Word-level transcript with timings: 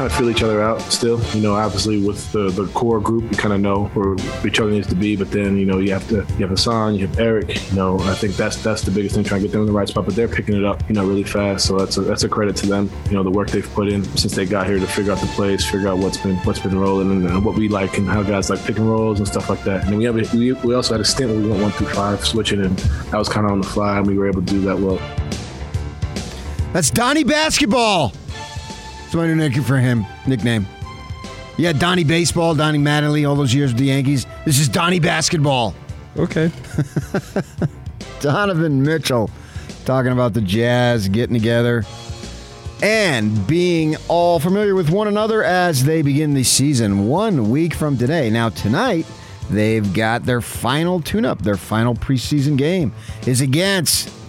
Trying 0.00 0.08
to 0.08 0.16
feel 0.16 0.30
each 0.30 0.42
other 0.42 0.62
out 0.62 0.80
still. 0.80 1.20
You 1.34 1.42
know, 1.42 1.54
obviously 1.54 2.02
with 2.02 2.32
the, 2.32 2.48
the 2.50 2.66
core 2.68 3.00
group, 3.00 3.30
you 3.30 3.36
kind 3.36 3.52
of 3.52 3.60
know 3.60 3.84
where 3.88 4.14
each 4.46 4.58
other 4.58 4.70
needs 4.70 4.86
to 4.86 4.94
be. 4.94 5.14
But 5.14 5.30
then, 5.30 5.58
you 5.58 5.66
know, 5.66 5.78
you 5.78 5.92
have 5.92 6.08
to 6.08 6.16
you 6.16 6.46
have 6.46 6.48
Hassan, 6.48 6.94
you 6.94 7.06
have 7.06 7.18
Eric. 7.18 7.70
You 7.70 7.76
know, 7.76 7.98
I 8.00 8.14
think 8.14 8.34
that's 8.34 8.62
that's 8.62 8.80
the 8.80 8.90
biggest 8.90 9.14
thing, 9.14 9.24
trying 9.24 9.42
to 9.42 9.48
get 9.48 9.52
them 9.52 9.60
in 9.60 9.66
the 9.66 9.74
right 9.74 9.86
spot. 9.86 10.06
But 10.06 10.16
they're 10.16 10.26
picking 10.26 10.56
it 10.56 10.64
up, 10.64 10.88
you 10.88 10.94
know, 10.94 11.06
really 11.06 11.22
fast. 11.22 11.66
So 11.66 11.76
that's 11.76 11.98
a, 11.98 12.00
that's 12.00 12.22
a 12.22 12.30
credit 12.30 12.56
to 12.56 12.66
them. 12.66 12.90
You 13.06 13.12
know, 13.12 13.22
the 13.22 13.30
work 13.30 13.50
they've 13.50 13.74
put 13.74 13.88
in 13.88 14.02
since 14.16 14.34
they 14.34 14.46
got 14.46 14.66
here 14.66 14.78
to 14.78 14.86
figure 14.86 15.12
out 15.12 15.20
the 15.20 15.26
plays, 15.26 15.68
figure 15.68 15.88
out 15.88 15.98
what's 15.98 16.16
been 16.16 16.36
what's 16.38 16.60
been 16.60 16.78
rolling, 16.78 17.10
and, 17.10 17.26
and 17.26 17.44
what 17.44 17.56
we 17.56 17.68
like, 17.68 17.98
and 17.98 18.08
how 18.08 18.22
guys 18.22 18.48
like 18.48 18.64
pick 18.64 18.78
and 18.78 18.88
rolls 18.88 19.18
and 19.18 19.28
stuff 19.28 19.50
like 19.50 19.62
that. 19.64 19.86
And 19.86 19.98
we 19.98 20.04
have 20.04 20.14
we, 20.32 20.52
we 20.52 20.74
also 20.74 20.94
had 20.94 21.02
a 21.02 21.04
stint 21.04 21.30
where 21.30 21.40
we 21.40 21.50
went 21.50 21.62
one 21.62 21.72
through 21.72 21.88
five 21.88 22.26
switching, 22.26 22.62
and 22.62 22.78
that 22.78 23.18
was 23.18 23.28
kind 23.28 23.44
of 23.44 23.52
on 23.52 23.60
the 23.60 23.68
fly, 23.68 23.98
and 23.98 24.06
we 24.06 24.16
were 24.16 24.26
able 24.26 24.40
to 24.40 24.50
do 24.50 24.62
that 24.62 24.78
well. 24.78 24.98
That's 26.72 26.88
Donnie 26.88 27.24
Basketball. 27.24 28.14
That's 29.10 29.16
my 29.16 29.26
new 29.26 29.34
nickname 29.34 29.64
for 29.64 29.76
him. 29.76 30.06
Nickname. 30.24 30.64
Yeah, 31.56 31.72
Donnie 31.72 32.04
Baseball, 32.04 32.54
Donnie 32.54 32.78
Mattingly, 32.78 33.28
all 33.28 33.34
those 33.34 33.52
years 33.52 33.72
with 33.72 33.80
the 33.80 33.86
Yankees. 33.86 34.24
This 34.44 34.60
is 34.60 34.68
Donnie 34.68 35.00
Basketball. 35.00 35.74
Okay. 36.16 36.52
Donovan 38.20 38.80
Mitchell 38.84 39.28
talking 39.84 40.12
about 40.12 40.32
the 40.32 40.40
Jazz 40.40 41.08
getting 41.08 41.34
together 41.34 41.82
and 42.84 43.44
being 43.48 43.96
all 44.06 44.38
familiar 44.38 44.76
with 44.76 44.90
one 44.90 45.08
another 45.08 45.42
as 45.42 45.82
they 45.82 46.02
begin 46.02 46.34
the 46.34 46.44
season 46.44 47.08
one 47.08 47.50
week 47.50 47.74
from 47.74 47.98
today. 47.98 48.30
Now, 48.30 48.50
tonight, 48.50 49.06
they've 49.50 49.92
got 49.92 50.22
their 50.22 50.40
final 50.40 51.00
tune 51.00 51.24
up, 51.24 51.42
their 51.42 51.56
final 51.56 51.96
preseason 51.96 52.56
game 52.56 52.92
is 53.26 53.40
against 53.40 54.19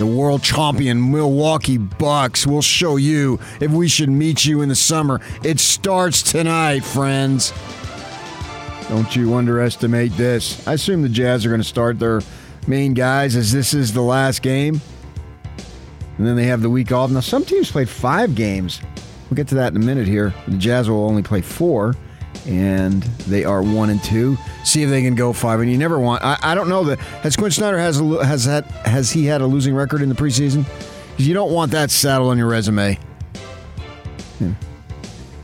the 0.00 0.06
world 0.06 0.42
champion 0.42 1.12
Milwaukee 1.12 1.76
Bucks. 1.76 2.46
We'll 2.46 2.62
show 2.62 2.96
you 2.96 3.38
if 3.60 3.70
we 3.70 3.86
should 3.86 4.08
meet 4.08 4.46
you 4.46 4.62
in 4.62 4.70
the 4.70 4.74
summer. 4.74 5.20
It 5.44 5.60
starts 5.60 6.22
tonight, 6.22 6.80
friends. 6.84 7.52
Don't 8.88 9.14
you 9.14 9.34
underestimate 9.34 10.12
this. 10.12 10.66
I 10.66 10.72
assume 10.72 11.02
the 11.02 11.08
Jazz 11.10 11.44
are 11.44 11.50
going 11.50 11.60
to 11.60 11.68
start 11.68 11.98
their 11.98 12.22
main 12.66 12.94
guys 12.94 13.36
as 13.36 13.52
this 13.52 13.74
is 13.74 13.92
the 13.92 14.00
last 14.00 14.40
game. 14.40 14.80
And 16.16 16.26
then 16.26 16.34
they 16.34 16.46
have 16.46 16.62
the 16.62 16.70
week 16.70 16.92
off. 16.92 17.10
Now, 17.10 17.20
some 17.20 17.44
teams 17.44 17.70
played 17.70 17.90
five 17.90 18.34
games. 18.34 18.80
We'll 19.28 19.36
get 19.36 19.48
to 19.48 19.54
that 19.56 19.74
in 19.74 19.82
a 19.82 19.84
minute 19.84 20.08
here. 20.08 20.32
The 20.48 20.56
Jazz 20.56 20.88
will 20.88 21.04
only 21.04 21.22
play 21.22 21.42
four, 21.42 21.94
and 22.46 23.02
they 23.02 23.44
are 23.44 23.62
one 23.62 23.90
and 23.90 24.02
two. 24.02 24.36
See 24.64 24.82
if 24.82 24.90
they 24.90 25.02
can 25.02 25.14
go 25.14 25.32
five. 25.32 25.60
And 25.60 25.70
you 25.70 25.76
never 25.78 25.98
want. 25.98 26.22
I, 26.24 26.38
I 26.42 26.54
don't 26.54 26.68
know 26.68 26.84
that 26.84 26.98
has 27.22 27.36
Quin 27.36 27.50
Snyder 27.50 27.78
has 27.78 28.00
a, 28.00 28.24
has 28.24 28.44
had 28.44 28.64
has 28.84 29.10
he 29.10 29.26
had 29.26 29.40
a 29.40 29.46
losing 29.46 29.74
record 29.74 30.02
in 30.02 30.08
the 30.08 30.14
preseason? 30.14 30.64
You 31.18 31.34
don't 31.34 31.52
want 31.52 31.72
that 31.72 31.90
saddle 31.90 32.28
on 32.30 32.38
your 32.38 32.46
resume. 32.48 32.98
Yeah. 34.40 34.54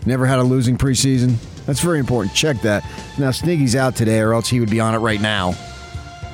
Never 0.07 0.25
had 0.27 0.39
a 0.39 0.43
losing 0.43 0.79
preseason. 0.79 1.37
That's 1.67 1.81
very 1.81 1.99
important. 1.99 2.35
Check 2.35 2.61
that. 2.63 2.85
Now 3.19 3.31
Sniggy's 3.31 3.75
out 3.77 3.97
today, 3.97 4.21
or 4.21 4.33
else 4.33 4.49
he 4.49 4.61
would 4.61 4.71
be 4.71 4.81
on 4.81 4.95
it 4.95 4.99
right 4.99 5.21
now. 5.21 5.53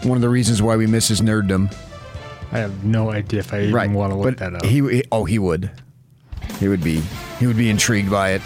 One 0.04 0.16
of 0.16 0.20
the 0.22 0.28
reasons 0.28 0.60
why 0.62 0.76
we 0.76 0.86
miss 0.86 1.08
his 1.08 1.20
nerddom. 1.20 1.74
I 2.52 2.58
have 2.58 2.84
no 2.84 3.10
idea 3.10 3.40
if 3.40 3.54
I 3.54 3.62
even 3.62 3.74
Right, 3.74 3.90
want 3.90 4.12
to 4.12 4.16
look 4.16 4.36
but 4.36 4.38
that 4.38 4.54
up. 4.56 4.64
He, 4.64 4.80
he- 4.80 5.04
oh, 5.10 5.24
he 5.24 5.38
would. 5.38 5.70
He 6.60 6.68
would 6.68 6.82
be. 6.84 7.00
He 7.40 7.46
would 7.46 7.56
be 7.56 7.70
intrigued 7.70 8.10
by 8.10 8.32
it. 8.32 8.42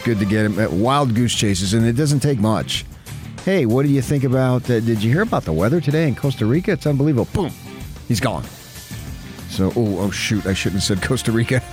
It's 0.00 0.06
good 0.06 0.18
to 0.20 0.24
get 0.24 0.46
him 0.46 0.58
at 0.58 0.72
wild 0.72 1.14
goose 1.14 1.34
chases, 1.34 1.74
and 1.74 1.84
it 1.84 1.92
doesn't 1.92 2.20
take 2.20 2.38
much. 2.38 2.86
Hey, 3.44 3.66
what 3.66 3.82
do 3.82 3.90
you 3.90 4.00
think 4.00 4.24
about? 4.24 4.62
Uh, 4.62 4.80
did 4.80 5.02
you 5.02 5.12
hear 5.12 5.20
about 5.20 5.44
the 5.44 5.52
weather 5.52 5.78
today 5.78 6.08
in 6.08 6.14
Costa 6.14 6.46
Rica? 6.46 6.72
It's 6.72 6.86
unbelievable. 6.86 7.28
Boom, 7.34 7.52
he's 8.08 8.18
gone. 8.18 8.42
So, 9.50 9.70
oh, 9.76 9.98
oh 9.98 10.10
shoot, 10.10 10.46
I 10.46 10.54
shouldn't 10.54 10.82
have 10.82 10.84
said 10.84 11.02
Costa 11.06 11.32
Rica. 11.32 11.62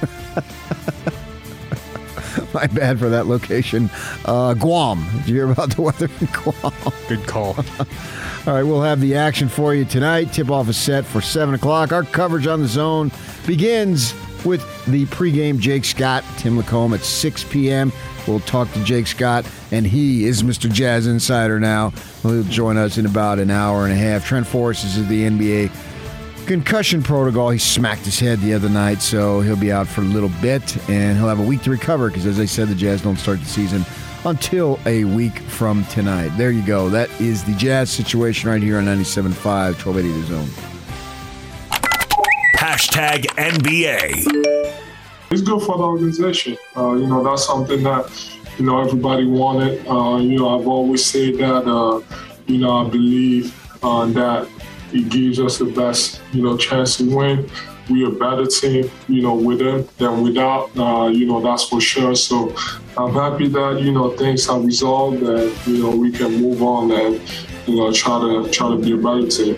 My 2.54 2.68
bad 2.68 3.00
for 3.00 3.08
that 3.08 3.28
location. 3.28 3.90
Uh, 4.26 4.56
Guam. 4.56 5.08
Did 5.20 5.30
you 5.30 5.36
hear 5.36 5.50
about 5.50 5.74
the 5.74 5.84
weather 5.84 6.10
in 6.20 6.28
Guam? 6.28 6.74
Good 7.08 7.26
call. 7.28 7.56
All 8.46 8.54
right, 8.54 8.64
we'll 8.64 8.82
have 8.82 9.00
the 9.00 9.16
action 9.16 9.48
for 9.48 9.74
you 9.74 9.86
tonight. 9.86 10.34
Tip 10.34 10.52
off 10.52 10.68
is 10.68 10.76
set 10.76 11.06
for 11.06 11.22
7 11.22 11.56
o'clock. 11.56 11.94
Our 11.94 12.04
coverage 12.04 12.46
on 12.46 12.62
the 12.62 12.68
zone 12.68 13.10
begins 13.46 14.14
with 14.46 14.62
the 14.86 15.06
pregame 15.08 15.60
Jake 15.60 15.86
Scott, 15.86 16.24
Tim 16.38 16.58
Lacombe 16.58 16.94
at 16.94 17.02
6 17.02 17.44
p.m. 17.46 17.92
We'll 18.28 18.40
talk 18.42 18.72
to 18.74 18.84
Jake 18.84 19.08
Scott, 19.08 19.50
and 19.72 19.86
he 19.88 20.26
is 20.26 20.44
Mr. 20.44 20.72
Jazz 20.72 21.08
Insider 21.08 21.60
now. 21.60 21.92
He'll 22.24 22.44
join 22.44 22.78
us 22.78 22.98
in 22.98 23.06
about 23.06 23.40
an 23.40 23.50
hour 23.50 23.86
and 23.86 23.94
a 23.94 23.96
half. 23.96 24.26
Trent 24.26 24.46
Forrest 24.46 24.84
is 24.84 25.08
the 25.08 25.24
NBA 25.24 25.72
concussion 26.48 27.04
protocol. 27.04 27.50
He 27.50 27.60
smacked 27.60 28.06
his 28.06 28.20
head 28.20 28.40
the 28.40 28.54
other 28.54 28.70
night, 28.70 29.02
so 29.02 29.42
he'll 29.42 29.56
be 29.56 29.72
out 29.72 29.88
for 29.88 30.02
a 30.02 30.06
little 30.06 30.32
bit, 30.42 30.76
and 30.90 31.18
he'll 31.18 31.28
have 31.28 31.40
a 31.40 31.44
week 31.44 31.62
to 31.64 31.72
recover 31.72 32.10
because, 32.10 32.26
as 32.26 32.40
I 32.40 32.46
said, 32.46 32.68
the 32.70 32.76
Jazz 32.76 33.02
don't 33.02 33.18
start 33.18 33.40
the 33.40 33.46
season 33.46 33.86
until 34.26 34.80
a 34.86 35.04
week 35.06 35.40
from 35.40 35.86
tonight. 35.86 36.30
There 36.38 36.52
you 36.52 36.66
go. 36.66 36.90
That 36.90 37.10
is 37.22 37.44
the 37.44 37.54
Jazz 37.54 37.90
situation 37.90 38.50
right 38.50 38.62
here 38.62 38.78
on 38.78 38.86
97.5, 38.86 39.86
1280 39.86 40.22
The 40.22 40.28
Zone. 40.28 40.67
Hashtag 42.78 43.26
NBA. 43.38 44.12
It's 45.32 45.42
good 45.42 45.62
for 45.64 45.80
the 45.80 45.84
organization. 45.84 46.58
Uh, 46.76 46.94
you 46.94 47.08
know, 47.08 47.24
that's 47.24 47.44
something 47.44 47.82
that, 47.82 48.06
you 48.60 48.66
know, 48.66 48.80
everybody 48.80 49.26
wanted. 49.26 49.84
Uh, 49.88 50.18
you 50.18 50.38
know, 50.38 50.60
I've 50.60 50.68
always 50.68 51.04
said 51.04 51.40
that, 51.40 51.66
uh, 51.68 52.02
you 52.46 52.60
know, 52.60 52.86
I 52.86 52.88
believe 52.88 53.52
uh, 53.82 54.06
that 54.06 54.48
it 54.94 55.10
gives 55.10 55.40
us 55.40 55.58
the 55.58 55.66
best, 55.66 56.22
you 56.34 56.44
know, 56.44 56.56
chance 56.56 56.98
to 56.98 57.16
win. 57.16 57.50
We're 57.90 58.10
a 58.10 58.12
better 58.12 58.46
team, 58.46 58.92
you 59.08 59.24
know, 59.24 59.34
with 59.34 59.58
them 59.58 59.90
than 59.98 60.22
without. 60.22 60.70
Uh, 60.78 61.08
you 61.08 61.26
know, 61.26 61.42
that's 61.42 61.64
for 61.64 61.82
sure. 61.82 62.14
So 62.14 62.56
I'm 62.96 63.12
happy 63.12 63.48
that, 63.48 63.82
you 63.82 63.92
know, 63.92 64.12
things 64.12 64.46
have 64.46 64.64
resolved 64.64 65.24
and, 65.24 65.52
you 65.66 65.82
know, 65.82 65.96
we 65.96 66.12
can 66.12 66.40
move 66.40 66.62
on 66.62 66.92
and, 66.92 67.20
you 67.66 67.78
know, 67.78 67.92
try 67.92 68.20
to 68.20 68.48
try 68.52 68.70
to 68.70 68.78
be 68.78 68.92
a 68.92 68.98
better 68.98 69.26
team. 69.26 69.58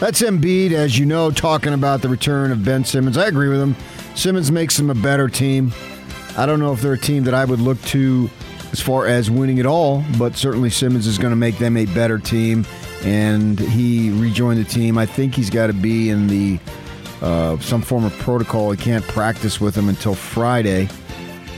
That's 0.00 0.22
Embiid, 0.22 0.70
as 0.70 0.96
you 0.96 1.06
know, 1.06 1.32
talking 1.32 1.72
about 1.72 2.02
the 2.02 2.08
return 2.08 2.52
of 2.52 2.64
Ben 2.64 2.84
Simmons. 2.84 3.18
I 3.18 3.26
agree 3.26 3.48
with 3.48 3.60
him. 3.60 3.74
Simmons 4.14 4.52
makes 4.52 4.76
them 4.76 4.90
a 4.90 4.94
better 4.94 5.28
team. 5.28 5.72
I 6.36 6.46
don't 6.46 6.60
know 6.60 6.72
if 6.72 6.80
they're 6.80 6.92
a 6.92 6.98
team 6.98 7.24
that 7.24 7.34
I 7.34 7.44
would 7.44 7.58
look 7.58 7.82
to 7.86 8.30
as 8.70 8.80
far 8.80 9.08
as 9.08 9.28
winning 9.28 9.58
it 9.58 9.66
all, 9.66 10.04
but 10.16 10.36
certainly 10.36 10.70
Simmons 10.70 11.08
is 11.08 11.18
going 11.18 11.32
to 11.32 11.36
make 11.36 11.58
them 11.58 11.76
a 11.76 11.84
better 11.86 12.16
team. 12.16 12.64
And 13.02 13.58
he 13.58 14.10
rejoined 14.10 14.60
the 14.60 14.70
team. 14.70 14.98
I 14.98 15.04
think 15.04 15.34
he's 15.34 15.50
got 15.50 15.66
to 15.66 15.72
be 15.72 16.10
in 16.10 16.28
the 16.28 16.60
uh, 17.20 17.58
some 17.58 17.82
form 17.82 18.04
of 18.04 18.12
protocol. 18.18 18.70
He 18.70 18.76
can't 18.76 19.04
practice 19.08 19.60
with 19.60 19.74
them 19.74 19.88
until 19.88 20.14
Friday. 20.14 20.88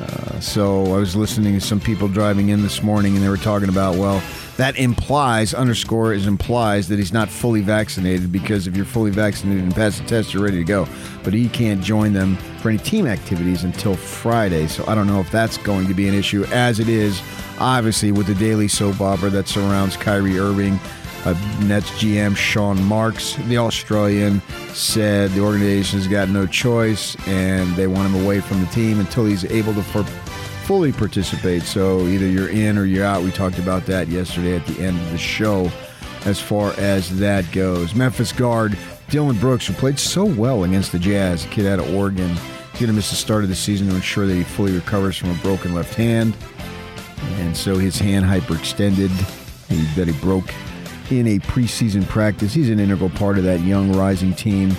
Uh, 0.00 0.40
so 0.40 0.94
I 0.94 0.98
was 0.98 1.14
listening 1.14 1.52
to 1.54 1.60
some 1.60 1.78
people 1.78 2.08
driving 2.08 2.48
in 2.48 2.62
this 2.62 2.82
morning, 2.82 3.16
and 3.16 3.22
they 3.22 3.28
were 3.28 3.36
talking 3.36 3.68
about 3.68 3.96
well, 3.96 4.22
that 4.60 4.76
implies 4.76 5.54
underscore 5.54 6.12
is 6.12 6.26
implies 6.26 6.88
that 6.88 6.98
he's 6.98 7.14
not 7.14 7.30
fully 7.30 7.62
vaccinated 7.62 8.30
because 8.30 8.66
if 8.66 8.76
you're 8.76 8.84
fully 8.84 9.10
vaccinated 9.10 9.64
and 9.64 9.74
pass 9.74 9.98
the 9.98 10.06
test, 10.06 10.34
you're 10.34 10.42
ready 10.42 10.58
to 10.58 10.64
go. 10.64 10.86
But 11.24 11.32
he 11.32 11.48
can't 11.48 11.82
join 11.82 12.12
them 12.12 12.36
for 12.60 12.68
any 12.68 12.76
team 12.76 13.06
activities 13.06 13.64
until 13.64 13.94
Friday. 13.94 14.66
So 14.66 14.84
I 14.86 14.94
don't 14.94 15.06
know 15.06 15.18
if 15.18 15.30
that's 15.30 15.56
going 15.56 15.86
to 15.86 15.94
be 15.94 16.08
an 16.08 16.14
issue, 16.14 16.44
as 16.52 16.78
it 16.78 16.90
is 16.90 17.22
obviously 17.58 18.12
with 18.12 18.26
the 18.26 18.34
daily 18.34 18.68
soap 18.68 19.00
opera 19.00 19.30
that 19.30 19.48
surrounds 19.48 19.96
Kyrie 19.96 20.38
Irving. 20.38 20.78
Uh, 21.24 21.34
Nets 21.64 21.90
GM 22.02 22.34
Sean 22.34 22.82
Marks, 22.82 23.36
the 23.46 23.58
Australian, 23.58 24.40
said 24.72 25.30
the 25.32 25.40
organization's 25.40 26.06
got 26.06 26.30
no 26.30 26.46
choice 26.46 27.14
and 27.28 27.76
they 27.76 27.86
want 27.86 28.08
him 28.08 28.24
away 28.24 28.40
from 28.40 28.60
the 28.60 28.66
team 28.68 29.00
until 29.00 29.26
he's 29.26 29.44
able 29.44 29.74
to 29.74 29.82
fully 30.70 30.92
participate. 30.92 31.64
So 31.64 32.06
either 32.06 32.28
you're 32.28 32.48
in 32.48 32.78
or 32.78 32.84
you're 32.84 33.04
out. 33.04 33.24
We 33.24 33.32
talked 33.32 33.58
about 33.58 33.86
that 33.86 34.06
yesterday 34.06 34.54
at 34.54 34.64
the 34.66 34.80
end 34.80 35.00
of 35.00 35.10
the 35.10 35.18
show 35.18 35.68
as 36.26 36.40
far 36.40 36.74
as 36.74 37.18
that 37.18 37.50
goes. 37.50 37.92
Memphis 37.96 38.30
guard 38.30 38.78
Dillon 39.08 39.36
Brooks, 39.36 39.66
who 39.66 39.72
played 39.72 39.98
so 39.98 40.24
well 40.24 40.62
against 40.62 40.92
the 40.92 41.00
Jazz, 41.00 41.44
kid 41.46 41.66
out 41.66 41.80
of 41.80 41.92
Oregon, 41.92 42.28
he's 42.28 42.78
going 42.82 42.86
to 42.86 42.92
miss 42.92 43.10
the 43.10 43.16
start 43.16 43.42
of 43.42 43.48
the 43.48 43.56
season 43.56 43.88
to 43.88 43.96
ensure 43.96 44.28
that 44.28 44.34
he 44.34 44.44
fully 44.44 44.72
recovers 44.72 45.16
from 45.16 45.30
a 45.30 45.34
broken 45.42 45.74
left 45.74 45.94
hand. 45.94 46.36
And 47.38 47.56
so 47.56 47.76
his 47.76 47.98
hand 47.98 48.24
hyperextended 48.24 49.10
he, 49.66 49.82
that 49.96 50.06
he 50.06 50.16
broke 50.20 50.54
in 51.10 51.26
a 51.26 51.40
preseason 51.40 52.06
practice. 52.06 52.54
He's 52.54 52.70
an 52.70 52.78
integral 52.78 53.10
part 53.10 53.38
of 53.38 53.42
that 53.42 53.58
young 53.62 53.92
rising 53.94 54.34
team, 54.34 54.72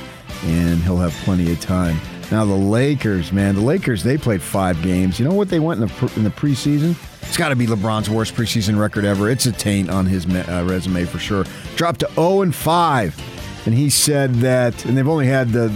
and 0.46 0.82
he'll 0.84 1.00
have 1.00 1.12
plenty 1.26 1.52
of 1.52 1.60
time. 1.60 2.00
Now 2.32 2.46
the 2.46 2.54
Lakers, 2.54 3.34
man, 3.34 3.56
the 3.56 3.62
Lakers 3.62 4.04
they 4.04 4.18
played 4.18 4.42
five 4.42 4.82
games. 4.82 5.20
You 5.20 5.28
know 5.28 5.34
what 5.34 5.50
they 5.50 5.60
went 5.60 5.82
in 5.82 5.88
the 5.88 6.14
in 6.16 6.24
the 6.24 6.30
preseason? 6.30 6.96
It's 7.24 7.38
got 7.38 7.50
to 7.50 7.56
be 7.56 7.68
LeBron's 7.68 8.10
worst 8.10 8.36
preseason 8.36 8.80
record 8.80 9.06
ever. 9.06 9.30
It's 9.30 9.46
a 9.46 9.52
taint 9.52 9.90
on 9.90 10.06
his 10.06 10.26
uh, 10.26 10.66
resume 10.68 11.06
for 11.06 11.20
sure. 11.20 11.46
Dropped 11.76 12.02
to 12.02 12.10
0 12.16 12.42
and 12.42 12.56
5, 12.56 13.64
and 13.66 13.76
he 13.76 13.90
said 13.90 14.34
that, 14.36 14.86
and 14.86 14.98
they've 14.98 15.08
only 15.08 15.28
had 15.28 15.50
the 15.50 15.70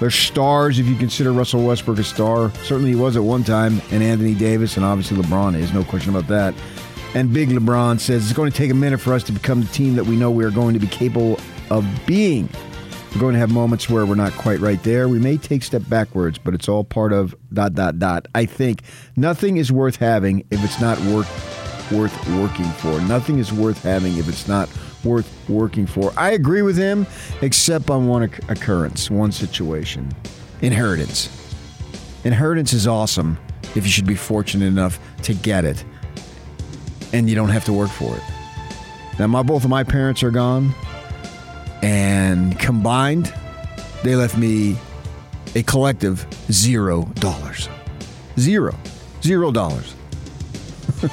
their 0.00 0.10
stars, 0.10 0.78
if 0.78 0.86
you 0.86 0.96
consider 0.96 1.30
Russell 1.30 1.62
Westbrook 1.62 1.98
a 1.98 2.04
star. 2.04 2.50
Certainly 2.64 2.90
he 2.90 2.96
was 2.96 3.16
at 3.16 3.22
one 3.22 3.44
time, 3.44 3.82
and 3.90 4.02
Anthony 4.02 4.34
Davis, 4.34 4.76
and 4.76 4.84
obviously 4.84 5.18
LeBron 5.18 5.54
is, 5.54 5.74
no 5.74 5.84
question 5.84 6.10
about 6.10 6.26
that. 6.28 6.54
And 7.14 7.32
Big 7.32 7.50
LeBron 7.50 8.00
says 8.00 8.24
it's 8.24 8.32
going 8.32 8.50
to 8.50 8.56
take 8.56 8.70
a 8.70 8.74
minute 8.74 8.98
for 8.98 9.12
us 9.12 9.22
to 9.24 9.32
become 9.32 9.60
the 9.60 9.68
team 9.68 9.96
that 9.96 10.04
we 10.04 10.16
know 10.16 10.30
we 10.30 10.44
are 10.44 10.50
going 10.50 10.72
to 10.74 10.80
be 10.80 10.86
capable 10.86 11.38
of 11.70 11.86
being. 12.06 12.48
We're 13.12 13.20
going 13.20 13.32
to 13.34 13.40
have 13.40 13.50
moments 13.50 13.90
where 13.90 14.06
we're 14.06 14.14
not 14.14 14.32
quite 14.34 14.60
right 14.60 14.80
there. 14.84 15.08
We 15.08 15.18
may 15.18 15.36
take 15.36 15.64
step 15.64 15.82
backwards, 15.88 16.38
but 16.38 16.54
it's 16.54 16.68
all 16.68 16.84
part 16.84 17.12
of 17.12 17.34
dot 17.52 17.74
dot 17.74 17.98
dot. 17.98 18.26
I 18.36 18.44
think 18.44 18.82
nothing 19.16 19.56
is 19.56 19.72
worth 19.72 19.96
having 19.96 20.46
if 20.50 20.62
it's 20.62 20.80
not 20.80 20.98
worth 21.00 21.28
worth 21.90 22.28
working 22.36 22.70
for. 22.74 23.00
Nothing 23.02 23.40
is 23.40 23.52
worth 23.52 23.82
having 23.82 24.16
if 24.16 24.28
it's 24.28 24.46
not 24.46 24.68
worth 25.02 25.28
working 25.48 25.86
for. 25.86 26.12
I 26.16 26.30
agree 26.30 26.62
with 26.62 26.76
him, 26.76 27.04
except 27.42 27.90
on 27.90 28.06
one 28.06 28.22
occurrence, 28.22 29.10
one 29.10 29.32
situation. 29.32 30.12
Inheritance. 30.60 31.28
Inheritance 32.22 32.72
is 32.72 32.86
awesome 32.86 33.38
if 33.74 33.84
you 33.84 33.90
should 33.90 34.06
be 34.06 34.14
fortunate 34.14 34.66
enough 34.66 35.00
to 35.22 35.34
get 35.34 35.64
it, 35.64 35.84
and 37.12 37.28
you 37.28 37.34
don't 37.34 37.48
have 37.48 37.64
to 37.64 37.72
work 37.72 37.90
for 37.90 38.16
it. 38.16 38.22
Now, 39.18 39.26
my 39.26 39.42
both 39.42 39.64
of 39.64 39.70
my 39.70 39.82
parents 39.82 40.22
are 40.22 40.30
gone 40.30 40.74
and 41.82 42.58
combined, 42.58 43.32
they 44.02 44.16
left 44.16 44.36
me 44.36 44.76
a 45.54 45.62
collective 45.62 46.26
zero 46.50 47.04
dollars. 47.14 47.68
Zero. 48.38 48.76
Zero 49.22 49.50
dollars. 49.50 49.94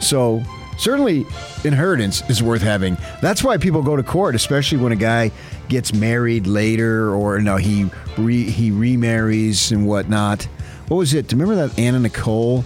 so, 0.00 0.42
certainly, 0.78 1.26
inheritance 1.64 2.22
is 2.28 2.42
worth 2.42 2.62
having. 2.62 2.96
That's 3.20 3.42
why 3.42 3.56
people 3.56 3.82
go 3.82 3.96
to 3.96 4.02
court, 4.02 4.34
especially 4.34 4.78
when 4.78 4.92
a 4.92 4.96
guy 4.96 5.30
gets 5.68 5.94
married 5.94 6.46
later 6.46 7.14
or 7.14 7.40
no, 7.40 7.56
he 7.56 7.88
re, 8.18 8.44
he 8.44 8.70
remarries 8.70 9.72
and 9.72 9.86
whatnot. 9.86 10.44
What 10.88 10.98
was 10.98 11.14
it? 11.14 11.28
Do 11.28 11.36
you 11.36 11.42
remember 11.42 11.66
that 11.66 11.78
Anna 11.78 11.98
Nicole 11.98 12.64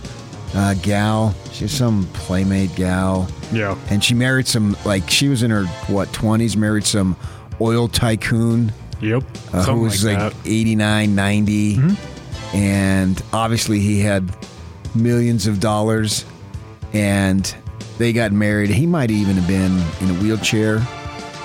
uh, 0.54 0.74
gal? 0.74 1.34
She's 1.52 1.72
some 1.72 2.06
playmate 2.12 2.74
gal. 2.76 3.28
Yeah. 3.52 3.78
And 3.90 4.02
she 4.02 4.14
married 4.14 4.46
some, 4.46 4.76
like, 4.84 5.08
she 5.08 5.28
was 5.28 5.42
in 5.42 5.50
her, 5.50 5.66
what, 5.86 6.08
20s, 6.08 6.56
married 6.56 6.84
some 6.84 7.16
oil 7.60 7.88
tycoon. 7.88 8.72
Yep. 9.00 9.24
Uh, 9.52 9.64
who 9.64 9.80
was 9.80 10.04
like, 10.04 10.18
like 10.18 10.34
89, 10.44 11.14
90. 11.14 11.76
Mm-hmm. 11.76 12.56
And 12.56 13.22
obviously 13.32 13.80
he 13.80 14.00
had 14.00 14.28
millions 14.94 15.46
of 15.46 15.60
dollars. 15.60 16.24
And 16.92 17.54
they 17.98 18.12
got 18.12 18.32
married. 18.32 18.70
He 18.70 18.86
might 18.86 19.10
even 19.10 19.36
have 19.36 19.46
been 19.46 19.78
in 20.00 20.16
a 20.16 20.20
wheelchair. 20.20 20.80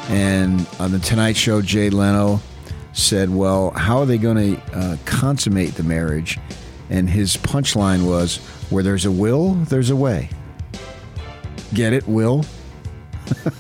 And 0.10 0.68
on 0.80 0.92
the 0.92 1.00
Tonight 1.00 1.36
Show, 1.36 1.62
Jay 1.62 1.90
Leno 1.90 2.40
said, 2.94 3.30
Well, 3.30 3.72
how 3.72 4.00
are 4.00 4.06
they 4.06 4.18
going 4.18 4.56
to 4.56 4.78
uh, 4.78 4.98
consummate 5.06 5.76
the 5.76 5.84
marriage? 5.84 6.40
And 6.90 7.10
his 7.10 7.38
punchline 7.38 8.08
was, 8.08 8.38
Where 8.70 8.84
there's 8.84 9.06
a 9.06 9.12
will, 9.12 9.54
there's 9.54 9.90
a 9.90 9.96
way. 9.96 10.30
Get 11.74 11.94
it, 11.94 12.08
Will? 12.08 12.46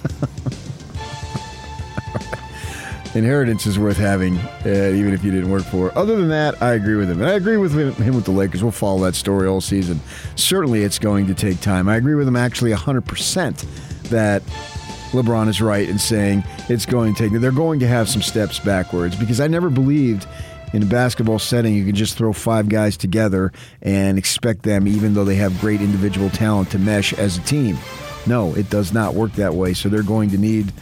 Inheritance 3.15 3.67
is 3.67 3.77
worth 3.77 3.97
having, 3.97 4.37
uh, 4.65 4.91
even 4.95 5.13
if 5.13 5.23
you 5.23 5.29
didn't 5.29 5.51
work 5.51 5.63
for. 5.63 5.95
Other 5.95 6.15
than 6.15 6.29
that, 6.29 6.59
I 6.63 6.73
agree 6.73 6.95
with 6.95 7.09
him. 7.09 7.21
And 7.21 7.29
I 7.29 7.33
agree 7.33 7.57
with 7.57 7.73
him 7.73 8.15
with 8.15 8.25
the 8.25 8.31
Lakers. 8.31 8.63
We'll 8.63 8.71
follow 8.71 9.03
that 9.05 9.13
story 9.13 9.47
all 9.47 9.61
season. 9.61 9.99
Certainly, 10.35 10.83
it's 10.83 10.97
going 10.97 11.27
to 11.27 11.35
take 11.35 11.61
time. 11.61 11.87
I 11.87 11.95
agree 11.97 12.15
with 12.15 12.27
him 12.27 12.35
actually 12.35 12.71
100% 12.71 14.09
that 14.09 14.41
LeBron 15.11 15.47
is 15.47 15.61
right 15.61 15.87
in 15.87 15.99
saying 15.99 16.43
it's 16.69 16.87
going 16.87 17.13
to 17.13 17.29
take, 17.29 17.39
they're 17.39 17.51
going 17.51 17.79
to 17.81 17.87
have 17.87 18.09
some 18.09 18.23
steps 18.23 18.59
backwards 18.59 19.15
because 19.15 19.39
I 19.39 19.45
never 19.45 19.69
believed 19.69 20.27
in 20.73 20.83
a 20.83 20.87
basketball 20.87 21.39
setting, 21.39 21.75
you 21.75 21.85
can 21.85 21.95
just 21.95 22.17
throw 22.17 22.33
five 22.33 22.67
guys 22.67 22.97
together 22.97 23.51
and 23.81 24.17
expect 24.17 24.63
them, 24.63 24.87
even 24.87 25.13
though 25.13 25.23
they 25.23 25.35
have 25.35 25.59
great 25.61 25.81
individual 25.81 26.29
talent, 26.31 26.71
to 26.71 26.79
mesh 26.79 27.13
as 27.13 27.37
a 27.37 27.41
team. 27.41 27.77
No, 28.25 28.53
it 28.55 28.69
does 28.69 28.91
not 28.91 29.13
work 29.13 29.31
that 29.33 29.53
way. 29.53 29.73
So 29.73 29.87
they're 29.87 30.01
going 30.01 30.31
to 30.31 30.37
need 30.37 30.73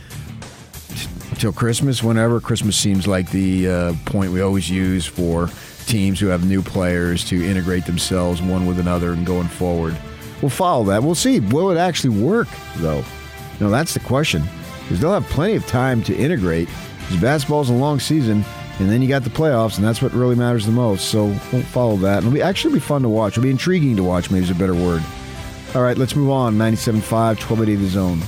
till 1.35 1.51
Christmas, 1.51 2.01
whenever. 2.01 2.39
Christmas 2.39 2.77
seems 2.77 3.07
like 3.07 3.29
the 3.31 3.67
uh, 3.67 3.93
point 4.05 4.31
we 4.31 4.41
always 4.41 4.69
use 4.69 5.05
for 5.05 5.49
teams 5.85 6.19
who 6.19 6.27
have 6.27 6.47
new 6.47 6.61
players 6.61 7.25
to 7.25 7.43
integrate 7.43 7.85
themselves 7.85 8.41
one 8.41 8.65
with 8.65 8.79
another 8.79 9.11
and 9.11 9.25
going 9.25 9.47
forward. 9.47 9.97
We'll 10.41 10.49
follow 10.49 10.85
that. 10.85 11.03
We'll 11.03 11.15
see. 11.15 11.39
Will 11.39 11.69
it 11.71 11.77
actually 11.77 12.21
work, 12.21 12.47
though? 12.77 13.03
No, 13.59 13.69
that's 13.69 13.93
the 13.93 13.99
question. 13.99 14.43
Because 14.81 15.01
they'll 15.01 15.13
have 15.13 15.25
plenty 15.25 15.55
of 15.55 15.67
time 15.67 16.01
to 16.03 16.15
integrate. 16.15 16.69
Because 16.99 17.17
basketball's 17.21 17.69
a 17.69 17.73
long 17.73 17.99
season 17.99 18.45
and 18.81 18.89
then 18.89 19.01
you 19.01 19.07
got 19.07 19.24
the 19.24 19.30
playoffs, 19.30 19.78
and 19.78 19.86
that's 19.86 20.01
what 20.01 20.12
really 20.12 20.36
matters 20.36 20.66
the 20.66 20.72
most. 20.72 21.10
So 21.10 21.25
we'll 21.54 21.62
follow 21.62 21.98
that. 21.98 22.19
It'll 22.19 22.31
be 22.31 22.42
actually 22.42 22.74
be 22.74 22.80
fun 22.80 23.04
to 23.04 23.10
watch. 23.10 23.33
It'll 23.33 23.44
be 23.44 23.51
intriguing 23.51 23.95
to 23.98 24.04
watch. 24.04 24.31
Maybe 24.31 24.44
is 24.44 24.50
a 24.50 24.56
better 24.56 24.74
word. 24.74 25.04
All 25.75 25.83
right, 25.83 25.98
let's 25.98 26.16
move 26.16 26.31
on. 26.31 26.57
97.5, 26.57 27.12
1280 27.12 27.75
The 27.75 27.88
Zone. 27.88 28.19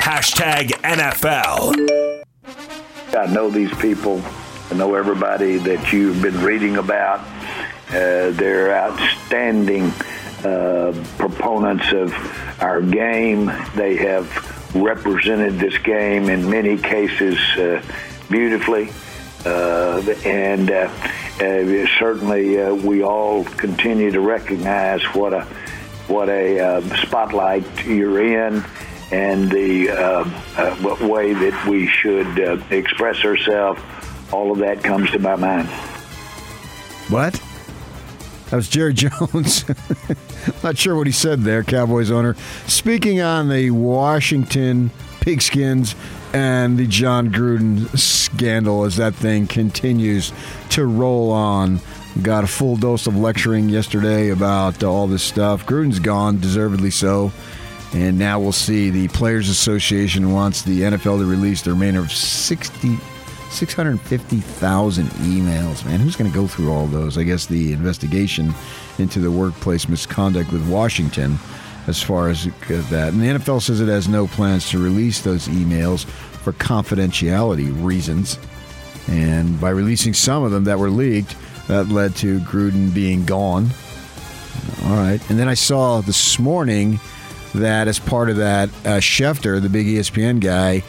Hashtag 0.00 0.70
NFL. 0.82 2.24
I 3.14 3.26
know 3.26 3.50
these 3.50 3.72
people. 3.76 4.22
I 4.70 4.74
know 4.74 4.94
everybody 4.94 5.58
that 5.58 5.92
you've 5.92 6.22
been 6.22 6.42
reading 6.42 6.78
about. 6.78 7.20
Uh, 7.90 8.30
they're 8.30 8.74
outstanding 8.74 9.92
uh, 10.44 10.92
proponents 11.18 11.92
of 11.92 12.14
our 12.62 12.80
game. 12.80 13.52
They 13.76 13.96
have 13.96 14.74
represented 14.74 15.58
this 15.58 15.76
game 15.78 16.30
in 16.30 16.48
many 16.48 16.78
cases 16.78 17.38
uh, 17.58 17.82
beautifully. 18.32 18.90
Uh, 19.44 20.00
and 20.24 20.70
uh, 20.70 20.90
uh, 21.40 21.86
certainly 21.98 22.60
uh, 22.60 22.74
we 22.74 23.02
all 23.02 23.44
continue 23.44 24.10
to 24.10 24.20
recognize 24.20 25.02
what 25.14 25.32
a 25.34 25.42
what 26.08 26.28
a 26.28 26.58
uh, 26.58 26.80
spotlight 26.96 27.64
you're 27.86 28.22
in 28.22 28.64
and 29.12 29.50
the 29.50 29.90
uh, 29.90 31.06
way 31.06 31.32
that 31.32 31.66
we 31.68 31.86
should 31.86 32.38
express 32.72 33.24
ourselves. 33.24 33.80
All 34.32 34.50
of 34.50 34.58
that 34.58 34.82
comes 34.82 35.10
to 35.10 35.18
my 35.18 35.36
mind. 35.36 35.68
What? 37.08 37.40
That 38.50 38.56
was 38.56 38.68
Jerry 38.68 38.94
Jones. 38.94 39.64
Not 40.62 40.78
sure 40.78 40.96
what 40.96 41.06
he 41.06 41.12
said 41.12 41.40
there, 41.42 41.62
Cowboys 41.62 42.10
owner. 42.10 42.36
Speaking 42.66 43.20
on 43.20 43.48
the 43.48 43.70
Washington 43.70 44.90
Pigskins 45.20 45.94
and 46.32 46.78
the 46.78 46.86
Jon 46.86 47.30
Gruden 47.30 47.88
scandal 47.98 48.84
as 48.84 48.96
that 48.96 49.14
thing 49.14 49.46
continues 49.46 50.32
to 50.70 50.86
roll 50.86 51.30
on. 51.30 51.80
Got 52.20 52.44
a 52.44 52.46
full 52.46 52.76
dose 52.76 53.06
of 53.06 53.16
lecturing 53.16 53.68
yesterday 53.68 54.30
about 54.30 54.82
uh, 54.82 54.90
all 54.90 55.06
this 55.06 55.22
stuff. 55.22 55.66
Gruden's 55.66 55.98
gone, 55.98 56.40
deservedly 56.40 56.90
so. 56.90 57.32
And 57.94 58.18
now 58.18 58.40
we'll 58.40 58.52
see. 58.52 58.90
The 58.90 59.08
Players 59.08 59.48
Association 59.48 60.32
wants 60.32 60.62
the 60.62 60.82
NFL 60.82 61.18
to 61.18 61.26
release 61.26 61.62
the 61.62 61.70
remainder 61.70 62.00
of 62.00 62.10
60, 62.10 62.96
650,000 63.50 65.06
emails. 65.06 65.84
Man, 65.84 66.00
who's 66.00 66.16
going 66.16 66.30
to 66.30 66.34
go 66.34 66.46
through 66.46 66.70
all 66.70 66.86
those? 66.86 67.18
I 67.18 67.22
guess 67.22 67.46
the 67.46 67.72
investigation 67.72 68.54
into 68.98 69.20
the 69.20 69.30
workplace 69.30 69.88
misconduct 69.88 70.52
with 70.52 70.66
Washington 70.70 71.38
as 71.86 72.02
far 72.02 72.28
as 72.28 72.44
that. 72.44 73.12
And 73.12 73.20
the 73.20 73.26
NFL 73.26 73.62
says 73.62 73.80
it 73.80 73.88
has 73.88 74.08
no 74.08 74.26
plans 74.26 74.70
to 74.70 74.82
release 74.82 75.20
those 75.20 75.48
emails 75.48 76.04
for 76.04 76.52
confidentiality 76.52 77.72
reasons. 77.84 78.38
And 79.08 79.60
by 79.60 79.70
releasing 79.70 80.14
some 80.14 80.44
of 80.44 80.52
them 80.52 80.64
that 80.64 80.78
were 80.78 80.90
leaked, 80.90 81.36
that 81.68 81.88
led 81.88 82.14
to 82.16 82.40
Gruden 82.40 82.92
being 82.92 83.24
gone. 83.24 83.70
All 84.84 84.96
right. 84.96 85.20
And 85.30 85.38
then 85.38 85.48
I 85.48 85.54
saw 85.54 86.00
this 86.00 86.38
morning 86.38 87.00
that 87.54 87.88
as 87.88 87.98
part 87.98 88.30
of 88.30 88.36
that, 88.36 88.68
uh, 88.84 88.98
Schefter, 88.98 89.60
the 89.60 89.68
big 89.68 89.86
ESPN 89.86 90.40
guy, 90.40 90.82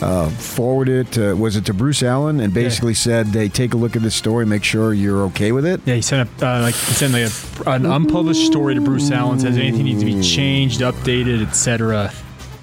uh, 0.00 0.28
forwarded 0.30 1.10
to, 1.12 1.34
was 1.34 1.56
it 1.56 1.64
to 1.66 1.74
Bruce 1.74 2.02
Allen 2.02 2.40
and 2.40 2.52
basically 2.52 2.92
yeah. 2.92 2.98
said, 2.98 3.26
"Hey, 3.28 3.48
take 3.48 3.74
a 3.74 3.76
look 3.76 3.96
at 3.96 4.02
this 4.02 4.14
story, 4.14 4.44
make 4.44 4.64
sure 4.64 4.92
you're 4.92 5.22
okay 5.24 5.52
with 5.52 5.64
it." 5.64 5.80
Yeah, 5.84 5.94
he 5.94 6.02
sent 6.02 6.28
a, 6.42 6.46
uh, 6.46 6.60
like 6.60 6.74
he 6.74 6.94
sent 6.94 7.12
like 7.12 7.30
a, 7.66 7.70
an 7.70 7.86
unpublished 7.86 8.46
story 8.46 8.74
to 8.74 8.80
Bruce 8.80 9.10
Allen, 9.10 9.38
says 9.38 9.56
anything 9.56 9.84
needs 9.84 10.00
to 10.00 10.06
be 10.06 10.20
changed, 10.22 10.80
updated, 10.80 11.46
etc. 11.46 12.12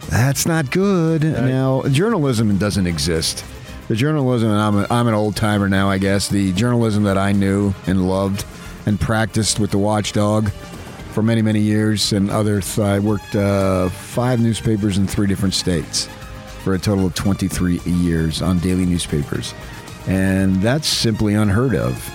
That's 0.09 0.45
not 0.45 0.69
good. 0.69 1.23
Right. 1.23 1.43
Now, 1.45 1.83
journalism 1.83 2.55
doesn't 2.57 2.85
exist. 2.85 3.43
The 3.87 3.95
journalism, 3.95 4.49
and 4.49 4.59
I'm, 4.59 4.77
a, 4.77 4.87
I'm 4.89 5.07
an 5.07 5.13
old 5.13 5.35
timer 5.35 5.67
now, 5.67 5.89
I 5.89 5.97
guess. 5.97 6.29
The 6.29 6.53
journalism 6.53 7.03
that 7.03 7.17
I 7.17 7.31
knew 7.31 7.73
and 7.87 8.07
loved 8.07 8.45
and 8.85 8.99
practiced 8.99 9.59
with 9.59 9.71
the 9.71 9.77
Watchdog 9.77 10.49
for 11.13 11.21
many, 11.21 11.41
many 11.41 11.59
years 11.59 12.13
and 12.13 12.29
others. 12.29 12.77
I 12.79 12.99
worked 12.99 13.35
uh, 13.35 13.89
five 13.89 14.39
newspapers 14.39 14.97
in 14.97 15.07
three 15.07 15.27
different 15.27 15.53
states 15.53 16.07
for 16.63 16.73
a 16.73 16.79
total 16.79 17.05
of 17.05 17.15
23 17.15 17.79
years 17.79 18.41
on 18.41 18.59
daily 18.59 18.85
newspapers. 18.85 19.53
And 20.07 20.61
that's 20.61 20.87
simply 20.87 21.33
unheard 21.33 21.75
of. 21.75 22.09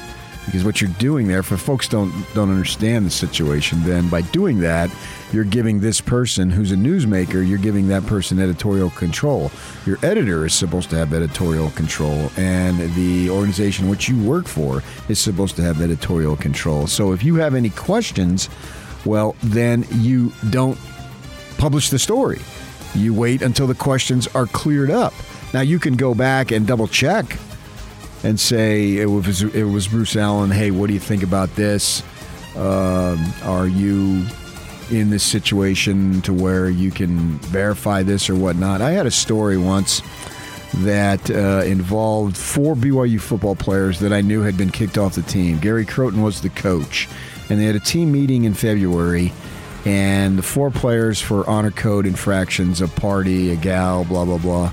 Because 0.49 0.65
what 0.65 0.81
you're 0.81 0.91
doing 0.93 1.29
there, 1.29 1.43
for 1.43 1.59
folks 1.59 1.89
don't 1.89 2.11
don't 2.33 2.49
understand 2.49 3.05
the 3.05 3.11
situation, 3.11 3.83
then 3.85 4.09
by 4.09 4.23
doing 4.23 4.61
that, 4.61 4.91
you're 5.31 5.45
giving 5.45 5.81
this 5.81 6.01
person 6.01 6.49
who's 6.49 6.73
a 6.73 6.75
newsmaker, 6.75 7.47
you're 7.47 7.59
giving 7.59 7.89
that 7.89 8.07
person 8.07 8.39
editorial 8.39 8.89
control. 8.89 9.51
Your 9.85 9.99
editor 10.03 10.47
is 10.47 10.55
supposed 10.55 10.89
to 10.89 10.97
have 10.97 11.13
editorial 11.13 11.69
control, 11.73 12.31
and 12.39 12.79
the 12.95 13.29
organization 13.29 13.91
which 13.91 14.09
you 14.09 14.19
work 14.23 14.47
for 14.47 14.83
is 15.11 15.19
supposed 15.19 15.55
to 15.57 15.63
have 15.63 15.83
editorial 15.83 16.35
control. 16.35 16.87
So 16.87 17.13
if 17.13 17.23
you 17.23 17.35
have 17.35 17.55
any 17.55 17.69
questions, 17.69 18.49
well, 19.05 19.37
then 19.43 19.85
you 19.91 20.33
don't 20.49 20.79
publish 21.59 21.91
the 21.91 21.99
story. 21.99 22.41
You 22.95 23.15
wait 23.15 23.43
until 23.43 23.67
the 23.67 23.75
questions 23.75 24.27
are 24.29 24.47
cleared 24.47 24.91
up. 24.91 25.15
Now 25.55 25.61
you 25.61 25.79
can 25.79 25.97
go 25.97 26.15
back 26.15 26.51
and 26.51 26.67
double 26.67 26.89
check 26.89 27.39
and 28.23 28.39
say 28.39 28.97
it 28.97 29.07
was 29.07 29.43
it 29.43 29.65
was 29.65 29.89
Bruce 29.89 30.17
Allen. 30.17 30.51
Hey, 30.51 30.71
what 30.71 30.89
do 30.89 30.95
you 30.95 31.01
think 31.01 31.23
about 31.23 31.55
this? 31.55 32.03
Um, 32.57 33.33
are 33.45 33.67
you 33.67 34.27
in 34.91 35.11
this 35.11 35.23
situation 35.23 36.21
to 36.23 36.33
where 36.33 36.69
you 36.69 36.91
can 36.91 37.39
verify 37.39 38.03
this 38.03 38.29
or 38.29 38.35
whatnot? 38.35 38.81
I 38.81 38.93
had 38.93 39.07
a 39.07 39.11
story 39.11 39.57
once 39.57 40.03
that 40.79 41.31
uh, 41.31 41.63
involved 41.65 42.37
four 42.37 42.75
BYU 42.75 43.21
football 43.21 43.57
players 43.57 44.01
that 44.01 44.13
I 44.13 44.21
knew 44.21 44.43
had 44.43 44.57
been 44.57 44.71
kicked 44.71 44.99
off 44.99 45.15
the 45.15 45.23
team. 45.23 45.59
Gary 45.59 45.87
Crowton 45.87 46.23
was 46.23 46.41
the 46.41 46.51
coach, 46.51 47.09
and 47.49 47.59
they 47.59 47.65
had 47.65 47.77
a 47.77 47.81
team 47.81 48.13
meeting 48.13 48.45
in 48.45 48.55
February. 48.55 49.33
And 49.89 50.37
the 50.37 50.43
four 50.43 50.71
players 50.71 51.21
for 51.21 51.49
honor 51.49 51.71
code 51.71 52.05
infractions, 52.05 52.83
a 52.83 52.89
party, 52.89 53.51
a 53.51 53.57
gal, 53.57 54.05
blah 54.05 54.25
blah 54.25 54.39
blah 54.39 54.73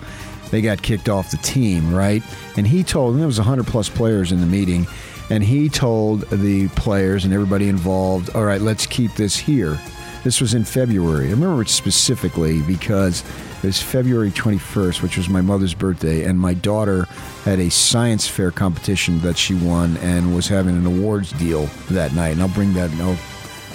they 0.52 0.62
got 0.62 0.82
kicked 0.82 1.10
off 1.10 1.32
the 1.32 1.38
team, 1.38 1.94
right? 1.94 2.24
And 2.58 2.68
he 2.68 2.84
told, 2.84 3.12
and 3.12 3.20
there 3.20 3.28
was 3.28 3.40
100 3.40 3.68
plus 3.68 3.90
players 3.90 4.32
in 4.32 4.40
the 4.40 4.46
meeting, 4.46 4.88
and 5.30 5.44
he 5.44 5.70
told 5.70 6.22
the 6.30 6.68
players 6.70 7.26
and 7.26 7.34
everybody 7.34 7.68
involved, 7.68 8.30
all 8.36 8.46
right, 8.46 8.62
let's 8.62 8.86
keep 8.86 9.14
this 9.16 9.36
here. 9.36 9.78
This 10.24 10.42
was 10.42 10.54
in 10.54 10.64
February. 10.64 11.28
I 11.28 11.32
remember 11.32 11.62
it 11.62 11.70
specifically 11.70 12.62
because 12.62 13.24
it 13.62 13.68
was 13.68 13.82
February 13.82 14.32
21st, 14.32 15.02
which 15.02 15.18
was 15.18 15.30
my 15.30 15.42
mother's 15.42 15.74
birthday, 15.74 16.24
and 16.24 16.40
my 16.40 16.54
daughter 16.54 17.04
had 17.44 17.60
a 17.60 17.70
science 17.70 18.28
fair 18.28 18.52
competition 18.52 19.20
that 19.22 19.38
she 19.38 19.56
won 19.56 19.98
and 19.98 20.34
was 20.34 20.48
having 20.48 20.76
an 20.78 20.86
awards 20.86 21.32
deal 21.34 21.66
that 21.92 22.14
night. 22.14 22.30
And 22.30 22.42
I'll 22.42 22.48
bring 22.50 22.74
that 22.74 22.92
I'll 23.02 23.18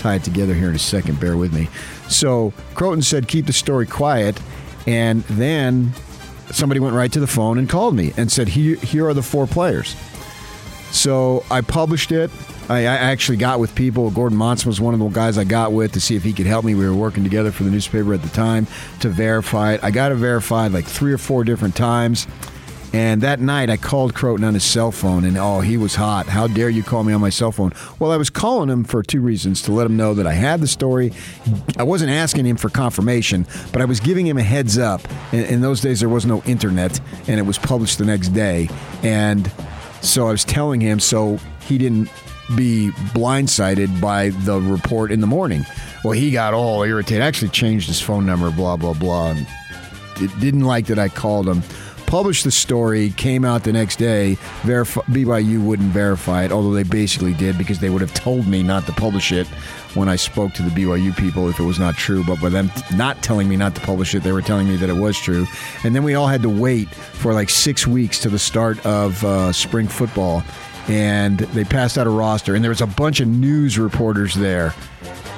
tie 0.01 0.17
it 0.17 0.25
together 0.25 0.55
here 0.55 0.69
in 0.69 0.75
a 0.75 0.79
second. 0.79 1.21
Bear 1.21 1.37
with 1.37 1.53
me. 1.53 1.69
So 2.09 2.53
Crowton 2.75 3.05
said, 3.05 3.29
keep 3.29 3.47
the 3.47 3.53
story 3.53 3.87
quiet. 3.87 4.41
And 4.87 5.23
then 5.25 5.93
somebody 6.51 6.81
went 6.81 6.95
right 6.97 7.13
to 7.13 7.21
the 7.21 7.27
phone 7.27 7.59
and 7.59 7.69
called 7.69 7.95
me 7.95 8.13
and 8.17 8.33
said, 8.33 8.49
here, 8.49 8.77
here 8.77 9.07
are 9.07 9.15
the 9.15 9.23
four 9.23 9.47
players. 9.47 9.95
So 10.91 11.45
I 11.51 11.61
published 11.61 12.11
it. 12.11 12.31
I, 12.69 12.81
I 12.81 12.97
actually 12.97 13.37
got 13.37 13.61
with 13.61 13.75
people. 13.75 14.11
Gordon 14.11 14.39
Monson 14.39 14.69
was 14.69 14.81
one 14.81 14.95
of 14.95 15.01
the 15.01 15.09
guys 15.09 15.39
I 15.39 15.45
got 15.45 15.73
with 15.73 15.93
to 15.93 16.01
see 16.01 16.17
if 16.17 16.23
he 16.23 16.33
could 16.33 16.47
help 16.47 16.65
me. 16.65 16.75
We 16.75 16.87
were 16.87 16.95
working 16.95 17.23
together 17.23 17.53
for 17.53 17.65
the 17.65 17.71
newspaper 17.71 18.15
at 18.15 18.23
the 18.23 18.29
time 18.29 18.67
to 19.01 19.09
verify 19.09 19.75
it. 19.75 19.85
I 19.85 19.91
got 19.91 20.13
it 20.13 20.17
verified 20.17 20.73
like 20.73 20.87
three 20.87 21.13
or 21.13 21.19
four 21.19 21.45
different 21.45 21.77
times. 21.77 22.27
And 22.93 23.21
that 23.21 23.39
night, 23.39 23.71
I 23.71 23.77
called 23.77 24.15
Crowton 24.15 24.45
on 24.45 24.55
his 24.55 24.65
cell 24.65 24.91
phone, 24.91 25.25
and 25.25 25.39
oh, 25.39 25.61
he 25.61 25.77
was 25.77 25.95
hot. 25.95 26.27
How 26.27 26.49
dare 26.49 26.69
you 26.69 26.83
call 26.83 27.05
me 27.05 27.13
on 27.13 27.21
my 27.21 27.31
cell 27.31 27.53
phone? 27.53 27.73
Well, 28.01 28.11
I 28.11 28.17
was 28.17 28.31
calling 28.31 28.69
him 28.69 28.83
for 28.83 29.03
two 29.03 29.21
reasons 29.21 29.63
to 29.63 29.73
let 29.73 29.87
him 29.87 29.97
know 29.97 30.13
that 30.15 30.27
I 30.27 30.33
had 30.33 30.61
the 30.61 30.67
story. 30.67 31.13
I 31.79 31.85
wasn't 31.85 32.11
asking 32.11 32.47
him 32.47 32.57
for 32.57 32.69
confirmation, 32.69 33.47
but 33.73 33.81
I 33.81 33.85
was 33.85 34.01
giving 34.01 34.27
him 34.27 34.39
a 34.39 34.43
heads 34.43 34.77
up. 34.77 35.03
In, 35.33 35.45
in 35.45 35.61
those 35.61 35.81
days, 35.81 36.01
there 36.01 36.09
was 36.09 36.27
no 36.27 36.43
internet, 36.47 37.01
and 37.29 37.39
it 37.39 37.45
was 37.45 37.59
published 37.59 37.99
the 37.99 38.05
next 38.05 38.29
day. 38.29 38.69
And 39.05 39.51
so 40.03 40.27
I 40.27 40.33
was 40.33 40.45
telling 40.45 40.81
him 40.81 40.99
so 40.99 41.39
he 41.67 41.79
didn't 41.79 42.11
be 42.57 42.91
blindsided 43.15 44.01
by 44.01 44.31
the 44.31 44.61
report 44.61 45.13
in 45.13 45.21
the 45.21 45.27
morning. 45.29 45.65
Well, 46.03 46.15
he 46.15 46.33
got 46.33 46.55
all 46.55 46.83
irritated. 46.83 47.23
Actually, 47.23 47.51
changed 47.51 47.87
his 47.87 48.01
phone 48.01 48.27
number, 48.27 48.51
blah, 48.51 48.77
blah, 48.77 48.95
blah. 48.95 49.31
And 49.31 49.47
didn't 50.41 50.65
like 50.65 50.87
that 50.87 50.99
I 50.99 51.09
called 51.09 51.49
him 51.49 51.63
published 52.11 52.43
the 52.43 52.51
story, 52.51 53.11
came 53.11 53.45
out 53.45 53.63
the 53.63 53.73
next 53.73 53.95
day. 53.95 54.37
BYU 54.65 55.63
wouldn't 55.63 55.91
verify 55.91 56.45
it, 56.45 56.51
although 56.51 56.75
they 56.75 56.83
basically 56.83 57.35
did 57.35 57.57
because 57.57 57.79
they 57.79 57.89
would 57.89 58.01
have 58.01 58.13
told 58.13 58.49
me 58.49 58.65
not 58.65 58.85
to 58.87 58.93
publish 58.93 59.31
it 59.31 59.47
when 59.95 60.09
I 60.09 60.17
spoke 60.17 60.53
to 60.55 60.63
the 60.65 60.71
BYU 60.71 61.17
people 61.17 61.49
if 61.49 61.61
it 61.61 61.63
was 61.63 61.79
not 61.79 61.95
true. 61.95 62.25
But 62.25 62.41
by 62.41 62.49
them 62.49 62.69
not 62.97 63.23
telling 63.23 63.49
me 63.49 63.57
not 63.57 63.77
to 63.77 63.81
publish 63.83 64.13
it, 64.17 64.25
they 64.25 64.33
were 64.33 64.43
telling 64.43 64.69
me 64.69 64.75
that 64.79 64.91
it 64.91 64.97
was 64.97 65.17
true. 65.21 65.47
And 65.85 65.95
then 65.95 66.03
we 66.03 66.15
all 66.15 66.27
had 66.27 66.43
to 66.43 66.49
wait 66.49 66.89
for 66.89 67.33
like 67.33 67.49
six 67.49 67.87
weeks 67.87 68.19
to 68.23 68.29
the 68.29 68.41
start 68.41 68.85
of 68.85 69.25
uh, 69.25 69.53
spring 69.53 69.87
football. 69.87 70.43
And 70.89 71.39
they 71.39 71.63
passed 71.63 71.97
out 71.97 72.09
a 72.09 72.11
roster, 72.11 72.57
and 72.57 72.65
there 72.65 72.71
was 72.71 72.81
a 72.81 72.89
bunch 72.89 73.21
of 73.21 73.29
news 73.29 73.79
reporters 73.79 74.35
there, 74.35 74.75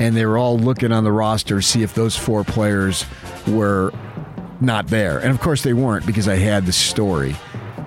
and 0.01 0.17
they 0.17 0.25
were 0.25 0.39
all 0.39 0.59
looking 0.59 0.91
on 0.91 1.05
the 1.05 1.13
roster 1.13 1.57
to 1.57 1.63
see 1.63 1.83
if 1.83 1.93
those 1.93 2.17
four 2.17 2.45
players 2.45 3.05
were 3.47 3.93
not 4.63 4.89
there. 4.89 5.19
And 5.19 5.31
of 5.31 5.41
course, 5.41 5.63
they 5.63 5.73
weren't 5.73 6.07
because 6.07 6.29
I 6.29 6.37
had 6.37 6.67
the 6.67 6.73
story. 6.73 7.37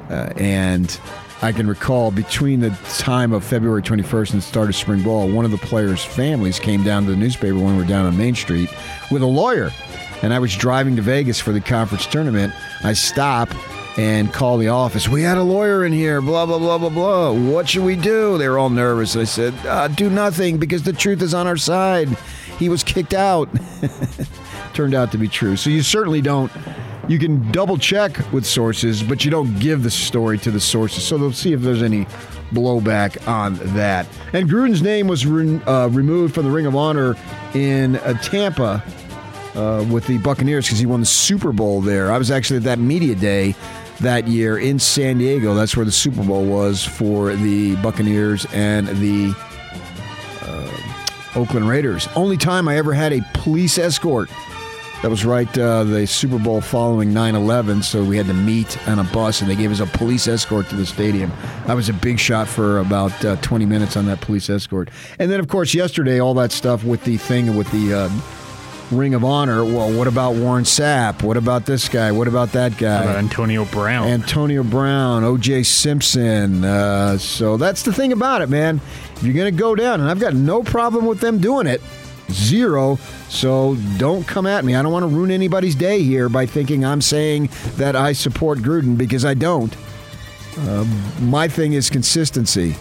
Uh, 0.10 0.32
and 0.38 1.00
I 1.41 1.51
can 1.51 1.67
recall 1.67 2.12
between 2.12 2.60
the 2.60 2.70
time 2.98 3.34
of 3.34 3.44
February 3.44 3.82
21st 3.82 4.34
and 4.34 4.41
the 4.41 4.46
start 4.46 4.70
of 4.70 4.75
spring 4.75 5.03
ball, 5.03 5.29
one 5.29 5.46
of 5.46 5.51
the 5.51 5.58
players' 5.58 6.03
families 6.03 6.60
came 6.60 6.84
down 6.84 7.05
to 7.05 7.12
the 7.12 7.17
newspaper 7.17 7.55
when 7.55 7.75
we 7.75 7.84
were 7.84 7.88
down 7.88 8.05
on 8.05 8.17
Main 8.17 8.36
Street 8.36 8.70
with 9.12 9.22
a 9.22 9.27
lawyer. 9.27 9.72
And 10.22 10.34
I 10.34 10.39
was 10.39 10.55
driving 10.55 10.96
to 10.96 11.01
Vegas 11.01 11.39
for 11.39 11.51
the 11.51 11.62
conference 11.62 12.05
tournament. 12.05 12.53
I 12.84 12.94
stop 12.94 13.50
and 13.98 14.32
call 14.34 14.58
the 14.58 14.70
office. 14.70 15.08
We 15.08 15.22
had 15.22 15.38
a 15.38 15.44
lawyer 15.44 15.86
in 15.86 15.94
here, 15.94 16.22
blah, 16.22 16.46
blah, 16.46 16.60
blah, 16.60 16.77
blah, 16.77 16.89
blah. 16.89 17.32
What 17.32 17.70
should 17.70 17.84
we 17.84 17.96
do? 17.96 18.38
They 18.38 18.50
were 18.50 18.58
all 18.58 18.70
nervous. 18.70 19.15
I 19.15 19.24
said, 19.24 19.53
uh, 19.65 19.88
Do 19.88 20.10
nothing 20.10 20.58
because 20.58 20.84
the 20.84 20.94
truth 20.94 21.22
is 21.22 21.34
on 21.34 21.48
our 21.48 21.58
side. 21.58 22.10
He 22.58 22.70
was 22.70 22.84
kicked 22.84 23.13
out. 23.13 23.50
turned 24.75 24.94
out 24.94 25.12
to 25.13 25.17
be 25.17 25.27
true. 25.27 25.55
So 25.55 25.70
you 25.70 25.82
certainly 25.82 26.22
don't. 26.22 26.51
You 27.08 27.20
can 27.20 27.51
double 27.51 27.77
check 27.77 28.17
with 28.32 28.46
sources, 28.46 29.03
but 29.03 29.24
you 29.24 29.32
don't 29.32 29.60
give 29.60 29.84
the 29.84 29.91
story 29.91 30.38
to 30.39 30.51
the 30.51 30.60
sources. 30.60 31.03
So 31.03 31.17
they'll 31.17 31.32
see 31.32 31.53
if 31.53 31.62
there's 31.62 31.84
any 31.84 32.05
blowback 32.51 33.27
on 33.27 33.55
that. 33.75 34.08
And 34.34 34.50
Gruden's 34.50 34.82
name 34.82 35.08
was 35.08 35.25
re- 35.25 35.62
uh, 35.63 35.89
removed 35.89 36.34
from 36.34 36.46
the 36.46 36.51
Ring 36.51 36.65
of 36.65 36.75
Honor 36.75 37.15
in 37.53 37.98
uh, 37.98 38.13
Tampa 38.22 38.84
uh, 39.55 39.86
with 39.89 40.08
the 40.08 40.17
Buccaneers 40.20 40.65
because 40.65 40.79
he 40.79 40.86
won 40.86 41.00
the 41.00 41.05
Super 41.05 41.51
Bowl 41.51 41.82
there. 41.82 42.12
I 42.12 42.17
was 42.17 42.32
actually 42.32 42.58
at 42.58 42.63
that 42.63 42.79
media 42.79 43.15
day 43.15 43.55
that 44.01 44.27
year 44.27 44.58
in 44.58 44.79
San 44.79 45.17
Diego. 45.17 45.53
That's 45.53 45.75
where 45.75 45.86
the 45.86 45.91
Super 45.91 46.24
Bowl 46.24 46.46
was 46.46 46.84
for 46.84 47.34
the 47.36 47.75
Buccaneers 47.77 48.46
and 48.51 48.88
the 48.88 49.34
uh, 50.41 51.39
Oakland 51.39 51.70
Raiders. 51.70 52.08
Only 52.15 52.38
time 52.38 52.67
I 52.67 52.77
ever 52.77 52.94
had 52.94 53.13
a 53.13 53.22
police 53.34 53.77
escort 53.77 54.29
that 55.01 55.09
was 55.09 55.25
right 55.25 55.57
uh, 55.57 55.83
the 55.83 56.07
Super 56.07 56.39
Bowl 56.39 56.61
following 56.61 57.13
9 57.13 57.35
11. 57.35 57.83
So 57.83 58.03
we 58.03 58.17
had 58.17 58.27
to 58.27 58.33
meet 58.33 58.87
on 58.87 58.99
a 58.99 59.03
bus, 59.03 59.41
and 59.41 59.49
they 59.49 59.55
gave 59.55 59.71
us 59.71 59.79
a 59.79 59.85
police 59.85 60.27
escort 60.27 60.67
to 60.69 60.75
the 60.75 60.85
stadium. 60.85 61.31
I 61.67 61.73
was 61.73 61.89
a 61.89 61.93
big 61.93 62.19
shot 62.19 62.47
for 62.47 62.79
about 62.79 63.23
uh, 63.23 63.35
20 63.37 63.65
minutes 63.65 63.97
on 63.97 64.05
that 64.07 64.21
police 64.21 64.49
escort. 64.49 64.89
And 65.19 65.29
then, 65.29 65.39
of 65.39 65.47
course, 65.47 65.73
yesterday, 65.73 66.19
all 66.19 66.33
that 66.35 66.51
stuff 66.51 66.83
with 66.83 67.03
the 67.03 67.17
thing 67.17 67.55
with 67.55 67.71
the. 67.71 67.93
Uh, 67.93 68.09
Ring 68.91 69.15
of 69.15 69.23
Honor. 69.23 69.63
Well, 69.63 69.97
what 69.97 70.07
about 70.07 70.35
Warren 70.35 70.63
Sapp? 70.63 71.23
What 71.23 71.37
about 71.37 71.65
this 71.65 71.89
guy? 71.89 72.11
What 72.11 72.27
about 72.27 72.51
that 72.51 72.77
guy? 72.77 73.03
About 73.03 73.15
Antonio 73.15 73.65
Brown. 73.65 74.07
Antonio 74.07 74.63
Brown, 74.63 75.23
O.J. 75.23 75.63
Simpson. 75.63 76.63
Uh, 76.63 77.17
so 77.17 77.57
that's 77.57 77.81
the 77.81 77.91
thing 77.91 78.11
about 78.11 78.41
it, 78.41 78.49
man. 78.49 78.79
If 79.15 79.23
you're 79.23 79.33
going 79.33 79.51
to 79.53 79.59
go 79.59 79.75
down, 79.75 80.01
and 80.01 80.09
I've 80.09 80.19
got 80.19 80.35
no 80.35 80.61
problem 80.61 81.05
with 81.05 81.19
them 81.19 81.39
doing 81.39 81.65
it, 81.67 81.81
zero. 82.32 82.98
So 83.29 83.75
don't 83.98 84.27
come 84.27 84.46
at 84.46 84.65
me. 84.65 84.75
I 84.75 84.82
don't 84.82 84.91
want 84.91 85.03
to 85.03 85.08
ruin 85.08 85.32
anybody's 85.32 85.75
day 85.75 86.01
here 86.01 86.29
by 86.29 86.46
thinking 86.46 86.86
I'm 86.86 87.01
saying 87.01 87.50
that 87.75 87.96
I 87.96 88.13
support 88.13 88.60
Gruden 88.60 88.98
because 88.98 89.25
I 89.25 89.34
don't. 89.34 89.75
Uh, 90.58 90.86
my 91.22 91.48
thing 91.48 91.74
is 91.74 91.89
consistency. 91.89 92.75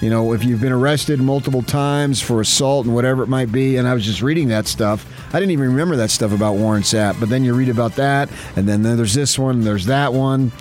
You 0.00 0.10
know, 0.10 0.32
if 0.32 0.44
you've 0.44 0.60
been 0.60 0.72
arrested 0.72 1.20
multiple 1.20 1.62
times 1.62 2.20
for 2.20 2.40
assault 2.40 2.84
and 2.84 2.94
whatever 2.94 3.22
it 3.22 3.28
might 3.28 3.50
be, 3.50 3.76
and 3.76 3.88
I 3.88 3.94
was 3.94 4.04
just 4.04 4.20
reading 4.20 4.48
that 4.48 4.66
stuff, 4.66 5.06
I 5.32 5.40
didn't 5.40 5.52
even 5.52 5.68
remember 5.68 5.96
that 5.96 6.10
stuff 6.10 6.32
about 6.32 6.56
Warren 6.56 6.82
Sapp. 6.82 7.18
But 7.18 7.28
then 7.30 7.44
you 7.44 7.54
read 7.54 7.68
about 7.70 7.94
that, 7.96 8.28
and 8.56 8.68
then 8.68 8.82
there's 8.82 9.14
this 9.14 9.38
one, 9.38 9.62
there's 9.62 9.86
that 9.86 10.12
one. 10.12 10.52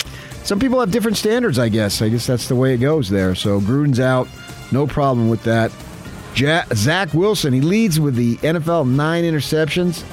Some 0.44 0.60
people 0.60 0.80
have 0.80 0.92
different 0.92 1.18
standards, 1.18 1.58
I 1.60 1.70
guess. 1.70 2.02
I 2.02 2.10
guess 2.10 2.28
that's 2.28 2.48
the 2.48 2.56
way 2.56 2.74
it 2.74 2.78
goes 2.78 3.10
there. 3.10 3.34
So 3.36 3.60
Gruden's 3.60 4.00
out, 4.00 4.28
no 4.72 4.88
problem 4.88 5.30
with 5.30 5.44
that. 5.44 5.72
Zach 6.36 7.14
Wilson, 7.14 7.54
he 7.54 7.62
leads 7.62 8.00
with 8.00 8.16
the 8.16 8.38
NFL 8.38 8.88
nine 8.90 9.24
interceptions. 9.24 10.04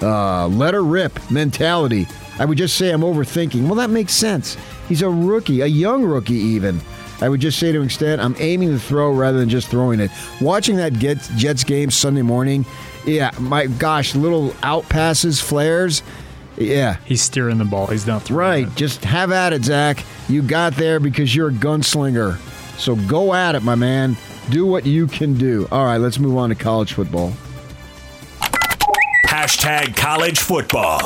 Uh, 0.00 0.46
let 0.48 0.74
her 0.74 0.84
rip 0.84 1.18
mentality. 1.30 2.06
I 2.38 2.44
would 2.44 2.58
just 2.58 2.76
say 2.76 2.90
I'm 2.90 3.00
overthinking. 3.00 3.64
Well, 3.64 3.74
that 3.76 3.90
makes 3.90 4.12
sense. 4.12 4.56
He's 4.88 5.02
a 5.02 5.10
rookie, 5.10 5.60
a 5.60 5.66
young 5.66 6.04
rookie, 6.04 6.34
even. 6.34 6.80
I 7.20 7.28
would 7.28 7.40
just 7.40 7.58
say 7.58 7.72
to 7.72 7.82
extent, 7.82 8.20
I'm 8.20 8.36
aiming 8.38 8.68
to 8.70 8.78
throw 8.78 9.10
rather 9.12 9.38
than 9.38 9.48
just 9.48 9.66
throwing 9.68 9.98
it. 9.98 10.10
Watching 10.40 10.76
that 10.76 10.92
Jets 10.92 11.64
game 11.64 11.90
Sunday 11.90 12.22
morning, 12.22 12.64
yeah, 13.04 13.32
my 13.40 13.66
gosh, 13.66 14.14
little 14.14 14.54
out 14.62 14.88
passes, 14.88 15.40
flares. 15.40 16.04
Yeah. 16.56 16.98
He's 17.04 17.20
steering 17.22 17.58
the 17.58 17.64
ball. 17.64 17.88
He's 17.88 18.06
not 18.06 18.22
throwing 18.22 18.38
Right. 18.38 18.66
it. 18.68 18.76
Just 18.76 19.04
have 19.04 19.32
at 19.32 19.52
it, 19.52 19.64
Zach. 19.64 20.04
You 20.28 20.42
got 20.42 20.76
there 20.76 21.00
because 21.00 21.34
you're 21.34 21.48
a 21.48 21.52
gunslinger. 21.52 22.36
So 22.78 22.94
go 22.94 23.34
at 23.34 23.56
it, 23.56 23.62
my 23.64 23.74
man. 23.74 24.16
Do 24.50 24.64
what 24.64 24.86
you 24.86 25.06
can 25.06 25.34
do. 25.34 25.68
All 25.70 25.84
right, 25.84 25.98
let's 25.98 26.18
move 26.18 26.36
on 26.38 26.48
to 26.48 26.54
college 26.54 26.94
football. 26.94 27.32
Hashtag 29.26 29.94
college 29.94 30.38
football. 30.38 31.00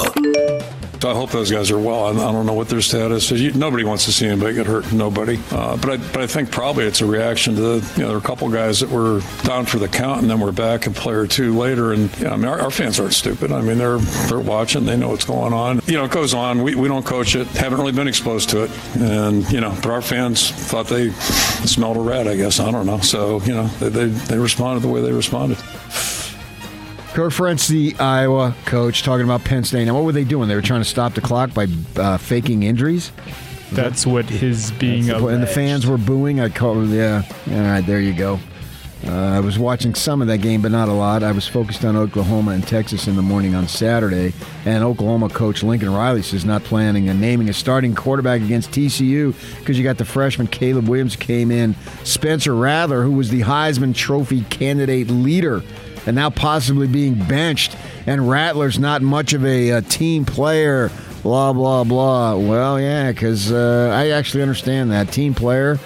I 1.10 1.14
hope 1.14 1.30
those 1.30 1.50
guys 1.50 1.70
are 1.70 1.78
well. 1.78 2.04
I 2.04 2.10
I 2.10 2.32
don't 2.32 2.46
know 2.46 2.52
what 2.52 2.68
their 2.68 2.80
status 2.80 3.30
is. 3.32 3.40
You, 3.40 3.52
nobody 3.52 3.84
wants 3.84 4.04
to 4.06 4.12
see 4.12 4.26
anybody 4.26 4.54
get 4.54 4.66
hurt. 4.66 4.92
Nobody. 4.92 5.40
Uh, 5.50 5.76
but 5.76 5.90
I, 5.90 5.96
but 5.96 6.18
I 6.22 6.26
think 6.26 6.50
probably 6.50 6.84
it's 6.84 7.00
a 7.00 7.06
reaction 7.06 7.54
to 7.56 7.60
the, 7.60 7.92
you 7.96 8.02
know 8.02 8.08
there 8.08 8.16
are 8.16 8.20
a 8.20 8.22
couple 8.22 8.48
guys 8.50 8.80
that 8.80 8.90
were 8.90 9.20
down 9.42 9.66
for 9.66 9.78
the 9.78 9.88
count 9.88 10.22
and 10.22 10.30
then 10.30 10.40
we're 10.40 10.52
back 10.52 10.86
a 10.86 10.90
player 10.90 11.20
or 11.20 11.26
two 11.26 11.56
later. 11.56 11.92
And 11.92 12.16
yeah, 12.18 12.32
I 12.32 12.36
mean 12.36 12.46
our, 12.46 12.60
our 12.60 12.70
fans 12.70 13.00
aren't 13.00 13.14
stupid. 13.14 13.52
I 13.52 13.60
mean 13.62 13.78
they're 13.78 13.98
they're 13.98 14.40
watching. 14.40 14.84
They 14.84 14.96
know 14.96 15.08
what's 15.08 15.24
going 15.24 15.52
on. 15.52 15.80
You 15.86 15.94
know 15.94 16.04
it 16.04 16.10
goes 16.10 16.34
on. 16.34 16.62
We, 16.62 16.74
we 16.74 16.88
don't 16.88 17.04
coach 17.04 17.34
it. 17.34 17.46
Haven't 17.48 17.78
really 17.78 17.92
been 17.92 18.08
exposed 18.08 18.50
to 18.50 18.64
it. 18.64 18.70
And 18.96 19.50
you 19.50 19.60
know 19.60 19.70
but 19.82 19.90
our 19.90 20.02
fans 20.02 20.50
thought 20.50 20.86
they 20.88 21.10
smelled 21.10 21.96
a 21.96 22.00
rat. 22.00 22.28
I 22.28 22.36
guess 22.36 22.60
I 22.60 22.70
don't 22.70 22.86
know. 22.86 22.98
So 23.00 23.40
you 23.42 23.54
know 23.54 23.66
they 23.80 23.88
they, 23.88 24.06
they 24.06 24.38
responded 24.38 24.80
the 24.80 24.88
way 24.88 25.00
they 25.00 25.12
responded. 25.12 25.58
Kirk 27.12 27.30
Ferentz, 27.30 27.68
the 27.68 27.94
Iowa 27.98 28.54
coach, 28.64 29.02
talking 29.02 29.24
about 29.24 29.44
Penn 29.44 29.64
State. 29.64 29.84
Now, 29.84 29.94
what 29.94 30.04
were 30.04 30.12
they 30.12 30.24
doing? 30.24 30.48
They 30.48 30.54
were 30.54 30.62
trying 30.62 30.80
to 30.80 30.88
stop 30.88 31.12
the 31.12 31.20
clock 31.20 31.52
by 31.52 31.68
uh, 31.96 32.16
faking 32.16 32.62
injuries? 32.62 33.12
That's 33.72 34.06
what 34.06 34.24
his 34.26 34.70
being 34.72 35.10
and 35.10 35.42
the 35.42 35.46
fans 35.46 35.86
were 35.86 35.98
booing. 35.98 36.40
I 36.40 36.48
call 36.48 36.86
yeah. 36.86 37.22
All 37.50 37.54
right, 37.54 37.80
there 37.82 38.00
you 38.00 38.14
go. 38.14 38.38
Uh, 39.06 39.10
I 39.10 39.40
was 39.40 39.58
watching 39.58 39.94
some 39.94 40.22
of 40.22 40.28
that 40.28 40.38
game, 40.38 40.62
but 40.62 40.70
not 40.70 40.88
a 40.88 40.92
lot. 40.92 41.22
I 41.22 41.32
was 41.32 41.46
focused 41.46 41.84
on 41.84 41.96
Oklahoma 41.96 42.52
and 42.52 42.66
Texas 42.66 43.08
in 43.08 43.16
the 43.16 43.22
morning 43.22 43.54
on 43.54 43.66
Saturday, 43.66 44.32
and 44.64 44.84
Oklahoma 44.84 45.28
coach 45.28 45.62
Lincoln 45.62 45.92
Riley 45.92 46.22
says 46.22 46.44
not 46.44 46.62
planning 46.62 47.10
on 47.10 47.20
naming 47.20 47.48
a 47.48 47.52
starting 47.52 47.94
quarterback 47.94 48.40
against 48.40 48.70
TCU 48.70 49.34
because 49.58 49.76
you 49.76 49.84
got 49.84 49.98
the 49.98 50.04
freshman 50.04 50.46
Caleb 50.46 50.88
Williams 50.88 51.16
came 51.16 51.50
in, 51.50 51.74
Spencer 52.04 52.54
Rattler, 52.54 53.02
who 53.02 53.12
was 53.12 53.28
the 53.28 53.40
Heisman 53.40 53.94
Trophy 53.94 54.42
candidate 54.44 55.08
leader, 55.08 55.62
and 56.06 56.16
now 56.16 56.30
possibly 56.30 56.86
being 56.86 57.14
benched, 57.14 57.76
and 58.06 58.28
Rattler's 58.28 58.78
not 58.78 59.02
much 59.02 59.32
of 59.32 59.44
a, 59.44 59.72
uh 59.72 59.80
team 59.82 60.24
player. 60.24 60.90
Blah 61.22 61.52
blah 61.52 61.84
blah. 61.84 62.36
Well, 62.36 62.80
yeah, 62.80 63.12
because 63.12 63.52
uh, 63.52 63.90
I 63.94 64.10
actually 64.10 64.42
understand 64.42 64.90
that 64.90 65.12
team 65.12 65.34
player. 65.34 65.78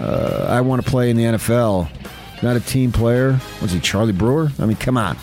Uh, 0.00 0.46
I 0.48 0.60
want 0.60 0.84
to 0.84 0.88
play 0.88 1.10
in 1.10 1.16
the 1.16 1.24
NFL, 1.24 1.88
not 2.42 2.54
a 2.54 2.60
team 2.60 2.92
player. 2.92 3.40
Was 3.60 3.72
he 3.72 3.80
Charlie 3.80 4.12
Brewer? 4.12 4.50
I 4.60 4.66
mean, 4.66 4.76
come 4.76 4.96
on. 4.96 5.16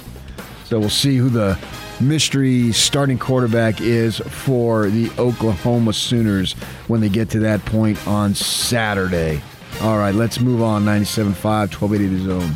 So 0.66 0.80
we'll 0.80 0.90
see 0.90 1.16
who 1.18 1.30
the 1.30 1.58
mystery 2.02 2.72
starting 2.72 3.20
quarterback 3.20 3.80
is 3.80 4.18
for 4.18 4.90
the 4.90 5.10
Oklahoma 5.18 5.94
Sooners 5.94 6.54
when 6.88 7.02
they 7.02 7.10
get 7.10 7.30
to 7.32 7.40
that 7.40 7.64
point 7.66 8.06
on 8.08 8.34
Saturday. 8.34 9.42
All 9.82 9.98
right, 9.98 10.14
let's 10.14 10.40
move 10.40 10.62
on. 10.62 10.84
97.5, 10.84 11.44
1280 11.44 12.08
the 12.08 12.24
zone. 12.24 12.56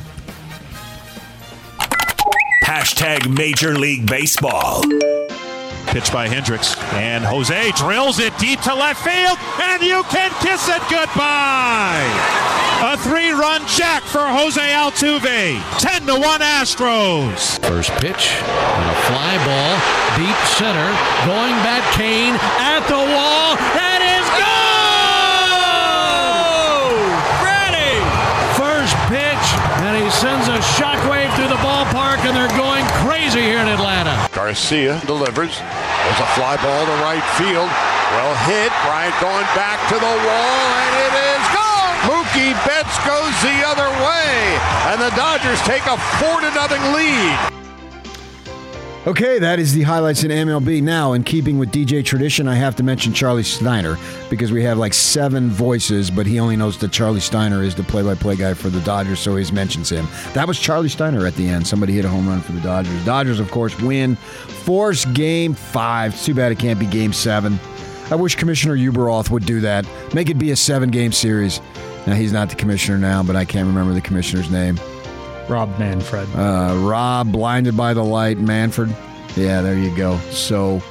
Hashtag 2.97 3.29
Major 3.37 3.77
League 3.77 4.07
Baseball. 4.07 4.81
Pitch 5.85 6.11
by 6.11 6.27
Hendricks. 6.27 6.75
And 6.93 7.23
Jose 7.23 7.71
drills 7.73 8.17
it 8.17 8.35
deep 8.39 8.59
to 8.61 8.73
left 8.73 9.03
field, 9.05 9.37
and 9.61 9.83
you 9.83 10.01
can 10.09 10.31
kiss 10.41 10.67
it 10.67 10.81
goodbye. 10.89 12.09
A 12.81 12.97
three 12.97 13.29
run 13.29 13.61
jack 13.67 14.01
for 14.01 14.25
Jose 14.25 14.59
Altuve. 14.59 15.61
10 15.77 16.07
to 16.07 16.15
1 16.15 16.41
Astros. 16.41 17.63
First 17.67 17.91
pitch, 18.01 18.33
and 18.41 18.89
a 18.89 18.95
fly 19.05 19.37
ball, 19.45 19.77
deep 20.17 20.37
center, 20.57 20.89
going 21.29 21.53
back 21.61 21.85
Cain 21.93 22.33
at 22.57 22.81
the 22.89 22.97
wall, 22.97 23.53
and 23.77 24.01
is 24.01 24.25
go! 24.41 24.57
Ready! 27.45 28.01
First 28.57 28.97
pitch, 29.05 29.45
and 29.85 30.03
he 30.03 30.09
sends 30.09 30.47
a 30.47 30.57
shockwave 30.73 31.33
through 31.35 31.49
the 31.49 31.61
ballpark, 31.61 32.25
and 32.25 32.35
they're 32.35 32.57
going 32.57 32.83
crazy 33.05 33.41
here 33.41 33.59
in 33.59 33.67
Atlanta. 33.67 34.15
Garcia 34.47 35.01
delivers. 35.05 35.59
There's 35.59 36.21
a 36.23 36.29
fly 36.39 36.55
ball 36.63 36.85
to 36.85 36.91
right 37.03 37.23
field. 37.36 37.67
Well 37.67 38.36
hit. 38.47 38.71
Bryant 38.88 39.13
going 39.19 39.43
back 39.60 39.75
to 39.89 39.95
the 39.95 40.15
wall, 40.23 40.63
and 40.88 40.93
it 41.03 41.13
is 41.36 41.43
gone. 41.51 41.95
Mookie 42.07 42.55
Betts 42.63 42.95
goes 43.03 43.36
the 43.43 43.67
other 43.67 43.89
way, 44.07 44.55
and 44.88 45.01
the 45.01 45.13
Dodgers 45.17 45.60
take 45.63 45.86
a 45.86 45.97
four 46.15 46.39
to 46.39 46.49
nothing 46.55 46.81
lead. 46.93 47.57
Okay, 49.08 49.39
that 49.39 49.58
is 49.58 49.74
the 49.74 49.84
highlights 49.84 50.26
in 50.26 50.32
MLB. 50.32 50.84
Now, 50.84 51.13
in 51.13 51.24
keeping 51.24 51.58
with 51.58 51.72
DJ 51.72 52.04
tradition, 52.04 52.46
I 52.46 52.56
have 52.56 52.76
to 52.76 52.84
mention 52.84 53.13
Charlie 53.13 53.41
Steiner 53.41 53.98
because 54.30 54.52
we 54.52 54.62
have 54.63 54.78
like 54.78 54.93
seven 54.93 55.50
voices, 55.50 56.12
but 56.12 56.26
he 56.26 56.41
only 56.41 56.58
knows 56.58 56.78
that 56.80 56.91
Charlie 56.91 57.22
Steiner 57.22 57.63
is 57.63 57.74
the 57.74 57.84
play-by-play 57.84 58.36
guy 58.36 58.54
for 58.54 58.70
the 58.70 58.82
Dodgers, 58.82 59.22
so 59.22 59.38
he 59.38 59.50
mentions 59.54 59.89
him. 59.89 60.10
That 60.34 60.46
was 60.46 60.60
Charlie 60.60 60.89
Steiner 60.89 61.26
at 61.26 61.36
the 61.36 61.48
end. 61.48 61.65
Somebody 61.65 61.93
hit 61.93 62.04
a 62.04 62.10
home 62.10 62.28
run 62.28 62.41
for 62.41 62.52
the 62.52 62.60
Dodgers. 62.60 63.06
Dodgers, 63.06 63.39
of 63.39 63.50
course, 63.50 63.80
win. 63.80 64.17
Force 64.17 65.06
game 65.06 65.54
five. 65.54 66.12
It's 66.12 66.26
too 66.26 66.34
bad 66.34 66.52
it 66.52 66.60
can't 66.60 66.78
be 66.78 66.86
game 66.86 67.13
seven. 67.13 67.58
I 68.12 68.15
wish 68.15 68.36
Commissioner 68.36 68.76
Ueberroth 68.76 69.30
would 69.30 69.46
do 69.46 69.62
that. 69.62 69.88
Make 70.13 70.30
it 70.30 70.38
be 70.38 70.52
a 70.52 70.58
seven-game 70.58 71.13
series. 71.13 71.62
Now 72.08 72.15
he's 72.15 72.34
not 72.34 72.50
the 72.50 72.56
commissioner 72.56 72.98
now, 72.98 73.24
but 73.24 73.38
I 73.38 73.46
can't 73.46 73.67
remember 73.67 73.93
the 73.93 74.02
commissioner's 74.02 74.52
name. 74.52 74.78
Rob 75.49 75.77
Manfred. 75.79 76.27
Uh, 76.36 76.75
Rob, 76.83 77.31
blinded 77.31 77.75
by 77.77 77.93
the 77.93 78.03
light, 78.03 78.38
Manfred. 78.38 78.89
Yeah, 79.36 79.62
there 79.62 79.77
you 79.77 79.95
go. 79.95 80.17
So 80.31 80.81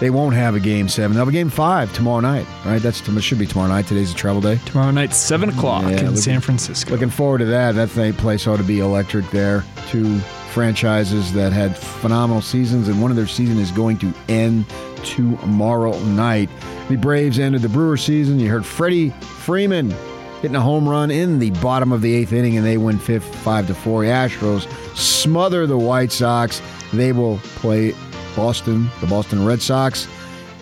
they 0.00 0.10
won't 0.10 0.34
have 0.34 0.54
a 0.54 0.60
game 0.60 0.88
seven. 0.88 1.12
They'll 1.14 1.20
have 1.26 1.28
a 1.28 1.32
game 1.32 1.50
five 1.50 1.92
tomorrow 1.94 2.20
night, 2.20 2.46
right? 2.64 2.80
That's 2.82 3.00
should 3.22 3.38
be 3.38 3.46
tomorrow 3.46 3.68
night. 3.68 3.86
Today's 3.86 4.12
a 4.12 4.16
travel 4.16 4.40
day. 4.40 4.58
Tomorrow 4.66 4.90
night, 4.90 5.14
7 5.14 5.48
o'clock 5.50 5.82
Yeah, 5.84 5.90
in 5.90 5.96
looking- 6.06 6.16
San 6.16 6.40
Francisco. 6.40 6.90
Looking 6.90 7.10
forward 7.10 7.38
to 7.38 7.44
that. 7.46 7.74
That 7.76 7.90
thing, 7.90 8.12
place 8.14 8.46
ought 8.46 8.56
to 8.56 8.62
be 8.64 8.80
electric 8.80 9.30
there. 9.30 9.62
Two 9.88 10.18
franchises 10.50 11.32
that 11.34 11.52
had 11.52 11.76
phenomenal 11.76 12.42
seasons, 12.42 12.88
and 12.88 13.00
one 13.00 13.10
of 13.10 13.16
their 13.16 13.26
season 13.26 13.58
is 13.58 13.70
going 13.70 13.98
to 13.98 14.12
end 14.28 14.64
tomorrow 15.04 15.98
night. 16.00 16.48
The 16.88 16.96
Braves 16.96 17.38
ended 17.38 17.62
the 17.62 17.68
Brewer 17.68 17.96
season. 17.96 18.38
You 18.40 18.48
heard 18.50 18.66
Freddie 18.66 19.10
Freeman 19.20 19.94
hitting 20.42 20.56
a 20.56 20.60
home 20.60 20.88
run 20.88 21.12
in 21.12 21.38
the 21.38 21.50
bottom 21.62 21.92
of 21.92 22.02
the 22.02 22.12
eighth 22.12 22.32
inning, 22.32 22.56
and 22.56 22.66
they 22.66 22.76
win 22.76 22.98
fifth, 22.98 23.34
five 23.36 23.68
to 23.68 23.74
four. 23.74 24.02
The 24.02 24.10
Astros 24.10 24.68
smother 24.96 25.66
the 25.68 25.78
White 25.78 26.10
Sox. 26.10 26.60
They 26.92 27.12
will 27.12 27.38
play 27.38 27.94
Boston, 28.34 28.90
the 29.00 29.06
Boston 29.06 29.46
Red 29.46 29.62
Sox, 29.62 30.08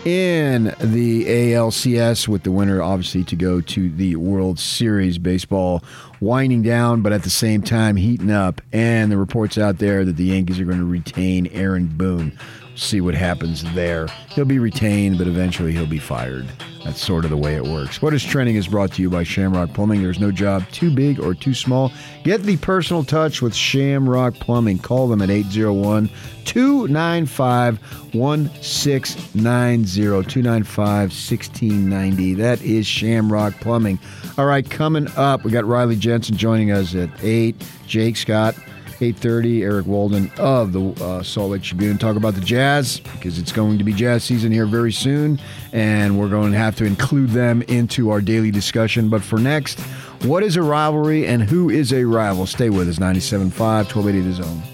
in 0.05 0.73
the 0.79 1.25
ALCS 1.25 2.27
with 2.27 2.43
the 2.43 2.51
winner 2.51 2.81
obviously 2.81 3.23
to 3.23 3.35
go 3.35 3.61
to 3.61 3.89
the 3.91 4.15
World 4.15 4.59
Series 4.59 5.19
baseball 5.19 5.83
winding 6.19 6.63
down 6.63 7.03
but 7.03 7.13
at 7.13 7.21
the 7.21 7.29
same 7.29 7.61
time 7.61 7.95
heating 7.95 8.31
up 8.31 8.61
and 8.73 9.11
the 9.11 9.17
reports 9.17 9.59
out 9.59 9.77
there 9.77 10.03
that 10.03 10.15
the 10.15 10.23
Yankees 10.23 10.59
are 10.59 10.65
going 10.65 10.79
to 10.79 10.85
retain 10.85 11.45
Aaron 11.47 11.85
Boone 11.85 12.35
see 12.81 13.01
what 13.01 13.15
happens 13.15 13.63
there. 13.73 14.07
He'll 14.29 14.45
be 14.45 14.59
retained 14.59 15.17
but 15.17 15.27
eventually 15.27 15.71
he'll 15.71 15.85
be 15.85 15.99
fired. 15.99 16.47
That's 16.83 16.99
sort 16.99 17.25
of 17.25 17.31
the 17.31 17.37
way 17.37 17.55
it 17.55 17.63
works. 17.63 18.01
What 18.01 18.13
is 18.13 18.23
trending 18.23 18.55
is 18.55 18.67
brought 18.67 18.91
to 18.93 19.01
you 19.03 19.09
by 19.09 19.23
Shamrock 19.23 19.73
Plumbing. 19.73 20.01
There's 20.01 20.19
no 20.19 20.31
job 20.31 20.67
too 20.71 20.89
big 20.89 21.19
or 21.19 21.35
too 21.35 21.53
small. 21.53 21.91
Get 22.23 22.41
the 22.41 22.57
personal 22.57 23.03
touch 23.03 23.41
with 23.41 23.53
Shamrock 23.53 24.33
Plumbing. 24.35 24.79
Call 24.79 25.07
them 25.07 25.21
at 25.21 25.29
801 25.29 26.09
295 26.45 27.79
1690 28.15 29.93
295 29.93 30.99
1690 31.11 32.33
that 32.35 32.61
is 32.61 32.87
Shamrock 32.87 33.53
Plumbing. 33.61 33.99
All 34.37 34.45
right 34.45 34.67
coming 34.67 35.07
up 35.15 35.43
we 35.43 35.51
got 35.51 35.65
Riley 35.65 35.95
Jensen 35.97 36.35
joining 36.35 36.71
us 36.71 36.95
at 36.95 37.09
8 37.23 37.55
Jake 37.85 38.17
Scott 38.17 38.55
8.30 39.01 39.63
eric 39.63 39.87
walden 39.87 40.31
of 40.37 40.71
the 40.71 41.03
uh, 41.03 41.23
salt 41.23 41.51
lake 41.51 41.63
tribune. 41.63 41.97
Talk 41.97 42.15
about 42.15 42.35
the 42.35 42.41
jazz 42.41 42.99
because 42.99 43.39
it's 43.39 43.51
going 43.51 43.77
to 43.77 43.83
be 43.83 43.93
jazz 43.93 44.23
season 44.23 44.51
here 44.51 44.65
very 44.65 44.93
soon 44.93 45.39
and 45.73 46.19
we're 46.19 46.29
going 46.29 46.51
to 46.51 46.57
have 46.57 46.75
to 46.77 46.85
include 46.85 47.31
them 47.31 47.63
into 47.63 48.11
our 48.11 48.21
daily 48.21 48.51
discussion. 48.51 49.09
But 49.09 49.23
for 49.23 49.39
next 49.39 49.79
what 50.23 50.43
is 50.43 50.55
a 50.55 50.61
rivalry 50.61 51.27
and 51.27 51.41
who 51.41 51.69
is 51.69 51.91
a 51.91 52.05
rival? 52.05 52.45
Stay 52.45 52.69
with 52.69 52.87
us 52.87 52.99
97.5 52.99 53.51
1280 53.59 54.21
the 54.21 54.33
zone 54.33 54.70